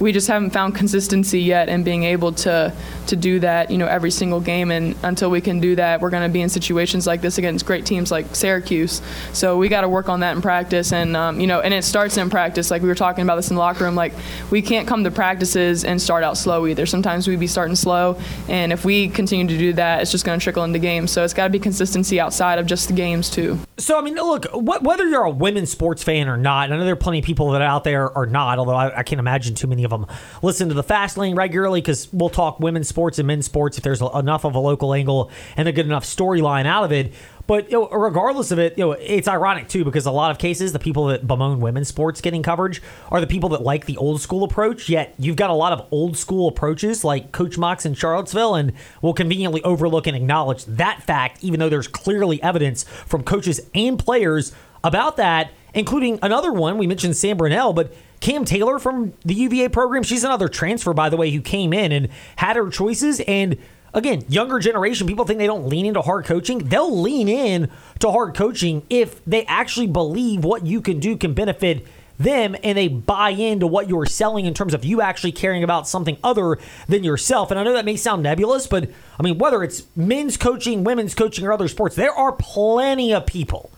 we 0.00 0.12
just 0.12 0.28
haven't 0.28 0.50
found 0.50 0.74
consistency 0.74 1.40
yet 1.40 1.68
in 1.68 1.82
being 1.82 2.04
able 2.04 2.32
to 2.32 2.72
to 3.06 3.16
do 3.16 3.38
that, 3.40 3.70
you 3.70 3.78
know, 3.78 3.86
every 3.86 4.10
single 4.10 4.40
game. 4.40 4.70
And 4.70 4.96
until 5.02 5.30
we 5.30 5.40
can 5.40 5.60
do 5.60 5.76
that, 5.76 6.00
we're 6.00 6.10
going 6.10 6.28
to 6.28 6.32
be 6.32 6.40
in 6.40 6.48
situations 6.48 7.06
like 7.06 7.20
this 7.20 7.38
against 7.38 7.64
great 7.64 7.86
teams 7.86 8.10
like 8.10 8.34
Syracuse. 8.34 9.00
So 9.32 9.56
we 9.56 9.68
got 9.68 9.82
to 9.82 9.88
work 9.88 10.08
on 10.08 10.20
that 10.20 10.34
in 10.34 10.42
practice, 10.42 10.92
and 10.92 11.16
um, 11.16 11.40
you 11.40 11.46
know, 11.46 11.60
and 11.60 11.72
it 11.72 11.84
starts 11.84 12.16
in 12.16 12.30
practice. 12.30 12.70
Like 12.70 12.82
we 12.82 12.88
were 12.88 12.94
talking 12.94 13.22
about 13.22 13.36
this 13.36 13.50
in 13.50 13.56
the 13.56 13.60
locker 13.60 13.84
room. 13.84 13.94
Like 13.94 14.12
we 14.50 14.62
can't 14.62 14.86
come 14.88 15.04
to 15.04 15.10
practices 15.10 15.84
and 15.84 16.00
start 16.00 16.24
out 16.24 16.36
slow 16.36 16.66
either. 16.66 16.86
Sometimes 16.86 17.28
we'd 17.28 17.40
be 17.40 17.46
starting 17.46 17.76
slow, 17.76 18.20
and 18.48 18.72
if 18.72 18.84
we 18.84 19.08
continue 19.08 19.46
to 19.46 19.58
do 19.58 19.72
that, 19.74 20.02
it's 20.02 20.10
just 20.10 20.24
going 20.24 20.38
to 20.38 20.42
trickle 20.42 20.64
into 20.64 20.78
games. 20.78 21.10
So 21.10 21.24
it's 21.24 21.34
got 21.34 21.44
to 21.44 21.50
be 21.50 21.58
consistency 21.58 22.20
outside 22.20 22.58
of 22.58 22.66
just 22.66 22.88
the 22.88 22.94
games 22.94 23.30
too. 23.30 23.58
So 23.78 23.98
I 23.98 24.02
mean, 24.02 24.14
look, 24.14 24.46
wh- 24.46 24.82
whether 24.82 25.06
you're 25.08 25.24
a 25.24 25.30
women's 25.30 25.70
sports 25.70 26.02
fan 26.02 26.28
or 26.28 26.36
not, 26.36 26.70
I 26.70 26.76
know 26.76 26.84
there 26.84 26.92
are 26.92 26.96
plenty 26.96 27.20
of 27.20 27.24
people 27.24 27.50
that 27.52 27.62
are 27.62 27.68
out 27.68 27.84
there 27.84 28.16
are 28.16 28.26
not. 28.26 28.58
Although 28.58 28.74
I, 28.74 28.98
I 28.98 29.02
can't 29.02 29.20
imagine 29.20 29.54
too 29.54 29.66
many 29.66 29.84
of 29.86 29.90
them 29.90 30.06
listen 30.42 30.68
to 30.68 30.74
the 30.74 30.82
Fast 30.82 31.16
Lane 31.16 31.34
regularly 31.34 31.80
because 31.80 32.12
we'll 32.12 32.28
talk 32.28 32.60
women's 32.60 32.88
sports 32.88 33.18
and 33.18 33.26
men's 33.26 33.46
sports 33.46 33.78
if 33.78 33.84
there's 33.84 34.02
enough 34.02 34.44
of 34.44 34.54
a 34.54 34.58
local 34.58 34.92
angle 34.92 35.30
and 35.56 35.66
a 35.68 35.72
good 35.72 35.86
enough 35.86 36.04
storyline 36.04 36.66
out 36.66 36.84
of 36.84 36.92
it. 36.92 37.12
But 37.46 37.70
you 37.70 37.78
know, 37.78 37.88
regardless 37.88 38.50
of 38.50 38.58
it, 38.58 38.76
you 38.76 38.84
know, 38.84 38.92
it's 38.92 39.28
ironic 39.28 39.68
too 39.68 39.84
because 39.84 40.06
a 40.06 40.10
lot 40.10 40.30
of 40.30 40.38
cases 40.38 40.72
the 40.72 40.78
people 40.78 41.06
that 41.06 41.26
bemoan 41.26 41.60
women's 41.60 41.88
sports 41.88 42.20
getting 42.20 42.42
coverage 42.42 42.82
are 43.10 43.20
the 43.20 43.26
people 43.26 43.50
that 43.50 43.62
like 43.62 43.86
the 43.86 43.96
old 43.98 44.20
school 44.20 44.42
approach. 44.42 44.88
Yet 44.88 45.14
you've 45.18 45.36
got 45.36 45.50
a 45.50 45.54
lot 45.54 45.72
of 45.72 45.86
old 45.92 46.16
school 46.16 46.48
approaches 46.48 47.04
like 47.04 47.32
Coach 47.32 47.56
Mox 47.56 47.86
in 47.86 47.94
Charlottesville, 47.94 48.56
and 48.56 48.72
will 49.00 49.14
conveniently 49.14 49.62
overlook 49.62 50.06
and 50.06 50.16
acknowledge 50.16 50.64
that 50.64 51.02
fact, 51.04 51.42
even 51.42 51.60
though 51.60 51.68
there's 51.68 51.88
clearly 51.88 52.42
evidence 52.42 52.82
from 52.82 53.22
coaches 53.22 53.60
and 53.74 53.98
players 53.98 54.52
about 54.82 55.16
that, 55.16 55.50
including 55.74 56.18
another 56.22 56.52
one 56.52 56.78
we 56.78 56.86
mentioned 56.86 57.16
Sam 57.16 57.38
Brunelle, 57.38 57.74
but 57.74 57.94
Cam 58.20 58.44
Taylor 58.44 58.78
from 58.78 59.12
the 59.24 59.34
UVA 59.34 59.68
program, 59.68 60.02
she's 60.02 60.24
another 60.24 60.48
transfer, 60.48 60.92
by 60.92 61.08
the 61.08 61.16
way, 61.16 61.30
who 61.30 61.40
came 61.40 61.72
in 61.72 61.92
and 61.92 62.08
had 62.36 62.56
her 62.56 62.70
choices. 62.70 63.20
And 63.20 63.58
again, 63.94 64.24
younger 64.28 64.58
generation, 64.58 65.06
people 65.06 65.24
think 65.24 65.38
they 65.38 65.46
don't 65.46 65.68
lean 65.68 65.86
into 65.86 66.02
hard 66.02 66.24
coaching. 66.24 66.58
They'll 66.58 67.00
lean 67.00 67.28
in 67.28 67.70
to 68.00 68.10
hard 68.10 68.34
coaching 68.34 68.82
if 68.90 69.24
they 69.24 69.44
actually 69.46 69.86
believe 69.86 70.44
what 70.44 70.66
you 70.66 70.80
can 70.80 71.00
do 71.00 71.16
can 71.16 71.34
benefit 71.34 71.86
them 72.18 72.56
and 72.62 72.76
they 72.78 72.88
buy 72.88 73.30
into 73.30 73.66
what 73.66 73.88
you're 73.88 74.06
selling 74.06 74.46
in 74.46 74.54
terms 74.54 74.74
of 74.74 74.84
you 74.84 75.00
actually 75.00 75.32
caring 75.32 75.62
about 75.62 75.86
something 75.86 76.16
other 76.24 76.58
than 76.88 77.04
yourself. 77.04 77.50
And 77.50 77.60
I 77.60 77.62
know 77.62 77.74
that 77.74 77.84
may 77.84 77.96
sound 77.96 78.22
nebulous, 78.22 78.66
but 78.66 78.90
I 79.18 79.22
mean, 79.22 79.38
whether 79.38 79.62
it's 79.62 79.84
men's 79.94 80.36
coaching, 80.36 80.84
women's 80.84 81.14
coaching, 81.14 81.44
or 81.44 81.52
other 81.52 81.68
sports, 81.68 81.94
there 81.96 82.12
are 82.12 82.32
plenty 82.32 83.12
of 83.12 83.26
people 83.26 83.70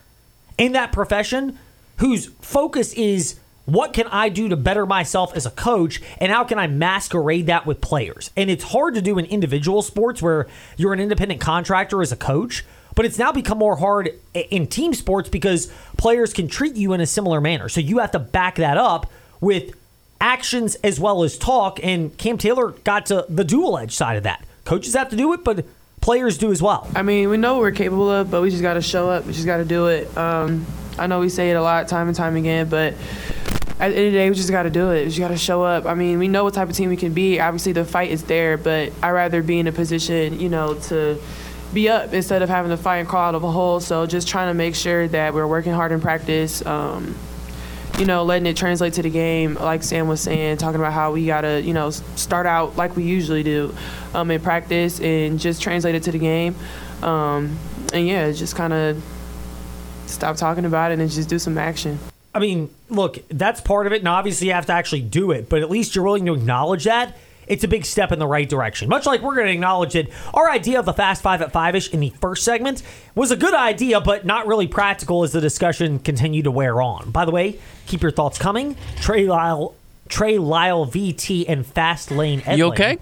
in 0.57 0.72
that 0.72 0.92
profession 0.92 1.59
whose 1.98 2.27
focus 2.40 2.92
is 2.92 3.38
what 3.68 3.92
can 3.92 4.07
I 4.07 4.31
do 4.31 4.48
to 4.48 4.57
better 4.57 4.87
myself 4.87 5.37
as 5.37 5.44
a 5.44 5.50
coach 5.50 6.00
and 6.16 6.33
how 6.33 6.42
can 6.44 6.59
I 6.59 6.66
masquerade 6.66 7.46
that 7.46 7.66
with 7.66 7.83
players? 7.83 8.31
And 8.35 8.48
it's 8.48 8.64
hard 8.64 8.94
to 8.94 9.02
do 9.02 9.18
in 9.18 9.26
individual 9.26 9.83
sports 9.83 10.22
where 10.22 10.46
you're 10.78 10.94
an 10.94 11.00
independent 11.00 11.42
contractor 11.42 12.00
as 12.00 12.11
a 12.11 12.16
coach, 12.16 12.64
but 12.94 13.04
it's 13.04 13.18
now 13.18 13.31
become 13.31 13.59
more 13.59 13.76
hard 13.76 14.18
in 14.33 14.68
team 14.68 14.94
sports 14.94 15.28
because 15.28 15.70
players 15.98 16.33
can 16.33 16.48
treat 16.48 16.76
you 16.76 16.94
in 16.94 17.02
a 17.02 17.07
similar 17.07 17.42
manner. 17.42 17.68
So 17.68 17.83
you 17.83 17.98
have 17.98 18.11
to 18.12 18.18
back 18.18 18.54
that 18.54 18.78
up 18.78 19.11
with 19.38 19.74
actions 20.18 20.76
as 20.76 20.98
well 20.98 21.22
as 21.22 21.37
talk. 21.37 21.78
And 21.83 22.16
Cam 22.16 22.38
Taylor 22.38 22.70
got 22.70 23.04
to 23.07 23.26
the 23.28 23.44
dual 23.44 23.76
edge 23.76 23.92
side 23.92 24.16
of 24.16 24.22
that. 24.22 24.46
Coaches 24.64 24.94
have 24.94 25.11
to 25.11 25.16
do 25.16 25.35
it, 25.35 25.44
but 25.44 25.66
players 26.00 26.38
do 26.38 26.50
as 26.50 26.62
well. 26.62 26.88
I 26.94 27.02
mean, 27.02 27.28
we 27.28 27.37
know 27.37 27.52
what 27.57 27.61
we're 27.61 27.72
capable 27.72 28.11
of, 28.11 28.31
but 28.31 28.40
we 28.40 28.48
just 28.48 28.62
got 28.62 28.74
to 28.74 28.83
show 28.83 29.11
up. 29.11 29.26
We 29.26 29.35
just 29.35 29.44
got 29.44 29.59
to 29.59 29.66
do 29.66 29.88
it. 29.88 30.16
Um, 30.16 30.64
I 30.98 31.07
know 31.07 31.20
we 31.20 31.28
say 31.28 31.50
it 31.50 31.54
a 31.54 31.62
lot, 31.62 31.87
time 31.87 32.09
and 32.09 32.16
time 32.16 32.35
again, 32.35 32.68
but 32.68 32.94
at 33.80 33.90
the 33.90 33.96
end 33.96 34.06
of 34.06 34.12
the 34.12 34.18
day, 34.18 34.28
we 34.28 34.34
just 34.34 34.50
got 34.50 34.64
to 34.64 34.70
do 34.70 34.90
it. 34.90 35.04
We 35.04 35.04
just 35.06 35.18
got 35.18 35.28
to 35.28 35.36
show 35.36 35.62
up. 35.62 35.86
I 35.86 35.94
mean, 35.94 36.18
we 36.18 36.26
know 36.26 36.42
what 36.42 36.54
type 36.54 36.68
of 36.68 36.74
team 36.74 36.88
we 36.88 36.96
can 36.96 37.14
be. 37.14 37.38
Obviously, 37.38 37.72
the 37.72 37.84
fight 37.84 38.10
is 38.10 38.24
there, 38.24 38.58
but 38.58 38.92
I'd 39.02 39.10
rather 39.10 39.42
be 39.42 39.58
in 39.58 39.68
a 39.68 39.72
position, 39.72 40.40
you 40.40 40.48
know, 40.48 40.74
to 40.74 41.20
be 41.72 41.88
up 41.88 42.12
instead 42.12 42.42
of 42.42 42.48
having 42.48 42.70
to 42.70 42.76
fight 42.76 42.98
and 42.98 43.08
crawl 43.08 43.28
out 43.28 43.34
of 43.36 43.44
a 43.44 43.50
hole. 43.50 43.78
So 43.78 44.04
just 44.06 44.26
trying 44.26 44.48
to 44.48 44.54
make 44.54 44.74
sure 44.74 45.06
that 45.08 45.32
we're 45.32 45.46
working 45.46 45.72
hard 45.72 45.92
in 45.92 46.00
practice. 46.00 46.64
Um, 46.66 47.14
you 47.98 48.04
know, 48.04 48.24
letting 48.24 48.46
it 48.46 48.56
translate 48.56 48.94
to 48.94 49.02
the 49.02 49.10
game, 49.10 49.54
like 49.54 49.82
Sam 49.82 50.06
was 50.08 50.20
saying, 50.20 50.58
talking 50.58 50.78
about 50.78 50.92
how 50.92 51.12
we 51.12 51.26
gotta, 51.26 51.60
you 51.60 51.74
know, 51.74 51.90
start 51.90 52.46
out 52.46 52.76
like 52.76 52.96
we 52.96 53.02
usually 53.02 53.42
do 53.42 53.74
um, 54.14 54.30
in 54.30 54.40
practice 54.40 55.00
and 55.00 55.40
just 55.40 55.60
translate 55.60 55.96
it 55.96 56.04
to 56.04 56.12
the 56.12 56.18
game. 56.18 56.54
Um, 57.02 57.58
and 57.92 58.06
yeah, 58.06 58.30
just 58.30 58.54
kind 58.54 58.72
of 58.72 59.02
stop 60.06 60.36
talking 60.36 60.64
about 60.64 60.92
it 60.92 61.00
and 61.00 61.10
just 61.10 61.28
do 61.28 61.38
some 61.40 61.58
action. 61.58 61.98
I 62.38 62.40
mean, 62.40 62.70
look, 62.88 63.18
that's 63.29 63.61
part 63.61 63.88
of 63.88 63.92
it, 63.92 63.98
and 63.98 64.07
obviously 64.07 64.46
you 64.46 64.53
have 64.53 64.66
to 64.66 64.72
actually 64.72 65.01
do 65.01 65.33
it, 65.33 65.48
but 65.48 65.61
at 65.61 65.68
least 65.68 65.96
you're 65.96 66.05
willing 66.05 66.24
to 66.27 66.35
acknowledge 66.35 66.85
that. 66.85 67.16
It's 67.48 67.64
a 67.64 67.68
big 67.68 67.85
step 67.85 68.12
in 68.12 68.20
the 68.20 68.29
right 68.29 68.48
direction. 68.48 68.88
Much 68.88 69.07
like 69.07 69.22
we're 69.22 69.35
going 69.35 69.48
to 69.48 69.53
acknowledge 69.55 69.94
that 69.94 70.07
our 70.33 70.48
idea 70.48 70.79
of 70.79 70.85
the 70.85 70.92
Fast 70.92 71.20
Five 71.20 71.42
at 71.42 71.51
Five 71.51 71.74
ish 71.74 71.92
in 71.92 71.98
the 71.98 72.11
first 72.11 72.44
segment 72.44 72.85
was 73.16 73.33
a 73.33 73.37
good 73.37 73.55
idea, 73.55 74.01
but 74.01 74.24
not 74.24 74.46
really 74.46 74.68
practical 74.68 75.24
as 75.24 75.33
the 75.33 75.40
discussion 75.40 75.98
continued 75.98 76.44
to 76.44 76.53
wear 76.53 76.81
on. 76.81 77.11
By 77.11 77.24
the 77.24 77.33
way, 77.33 77.59
keep 77.87 78.03
your 78.03 78.12
thoughts 78.12 78.38
coming. 78.38 78.77
Trey 79.01 79.27
Lyle, 79.27 79.74
Trey 80.09 80.38
Lyle, 80.38 80.87
VT, 80.87 81.46
and 81.48 81.66
Fast 81.66 82.12
Lane. 82.12 82.40
You 82.55 82.66
okay? 82.66 82.98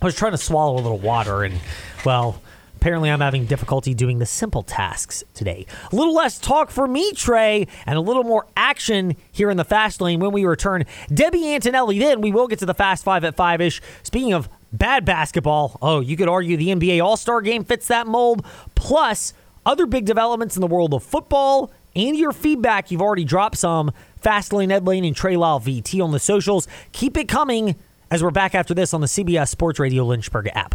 I 0.00 0.04
was 0.04 0.14
trying 0.14 0.32
to 0.32 0.38
swallow 0.38 0.74
a 0.74 0.80
little 0.80 0.98
water, 0.98 1.42
and 1.42 1.58
well, 2.04 2.40
apparently 2.84 3.10
I'm 3.10 3.22
having 3.22 3.46
difficulty 3.46 3.94
doing 3.94 4.18
the 4.18 4.26
simple 4.26 4.62
tasks 4.62 5.24
today. 5.32 5.64
A 5.90 5.96
little 5.96 6.14
less 6.14 6.38
talk 6.38 6.70
for 6.70 6.86
me, 6.86 7.12
Trey, 7.12 7.66
and 7.86 7.96
a 7.96 8.00
little 8.02 8.24
more 8.24 8.46
action 8.58 9.16
here 9.32 9.48
in 9.48 9.56
the 9.56 9.64
fast 9.64 10.02
lane 10.02 10.20
when 10.20 10.32
we 10.32 10.44
return. 10.44 10.84
Debbie 11.08 11.54
Antonelli, 11.54 11.98
then 11.98 12.20
we 12.20 12.30
will 12.30 12.46
get 12.46 12.58
to 12.58 12.66
the 12.66 12.74
fast 12.74 13.02
five 13.02 13.24
at 13.24 13.36
five 13.36 13.62
ish. 13.62 13.80
Speaking 14.02 14.34
of 14.34 14.50
bad 14.70 15.06
basketball, 15.06 15.78
oh, 15.80 16.00
you 16.00 16.14
could 16.14 16.28
argue 16.28 16.58
the 16.58 16.68
NBA 16.68 17.02
All 17.02 17.16
Star 17.16 17.40
game 17.40 17.64
fits 17.64 17.88
that 17.88 18.06
mold, 18.06 18.44
plus 18.74 19.32
other 19.64 19.86
big 19.86 20.04
developments 20.04 20.54
in 20.54 20.60
the 20.60 20.66
world 20.66 20.92
of 20.92 21.02
football. 21.02 21.72
And 21.96 22.18
your 22.18 22.32
feedback, 22.32 22.90
you've 22.90 23.00
already 23.00 23.24
dropped 23.24 23.56
some. 23.56 23.92
Fastlane, 24.22 24.70
Ed 24.70 24.86
Lane, 24.86 25.06
and 25.06 25.16
Trey 25.16 25.38
Lyle 25.38 25.58
VT 25.58 26.04
on 26.04 26.10
the 26.10 26.18
socials. 26.18 26.68
Keep 26.92 27.16
it 27.16 27.28
coming 27.28 27.76
as 28.10 28.22
we're 28.22 28.30
back 28.30 28.54
after 28.54 28.74
this 28.74 28.92
on 28.92 29.00
the 29.00 29.06
CBS 29.06 29.48
Sports 29.48 29.78
Radio 29.78 30.04
Lynchburg 30.04 30.50
app. 30.52 30.74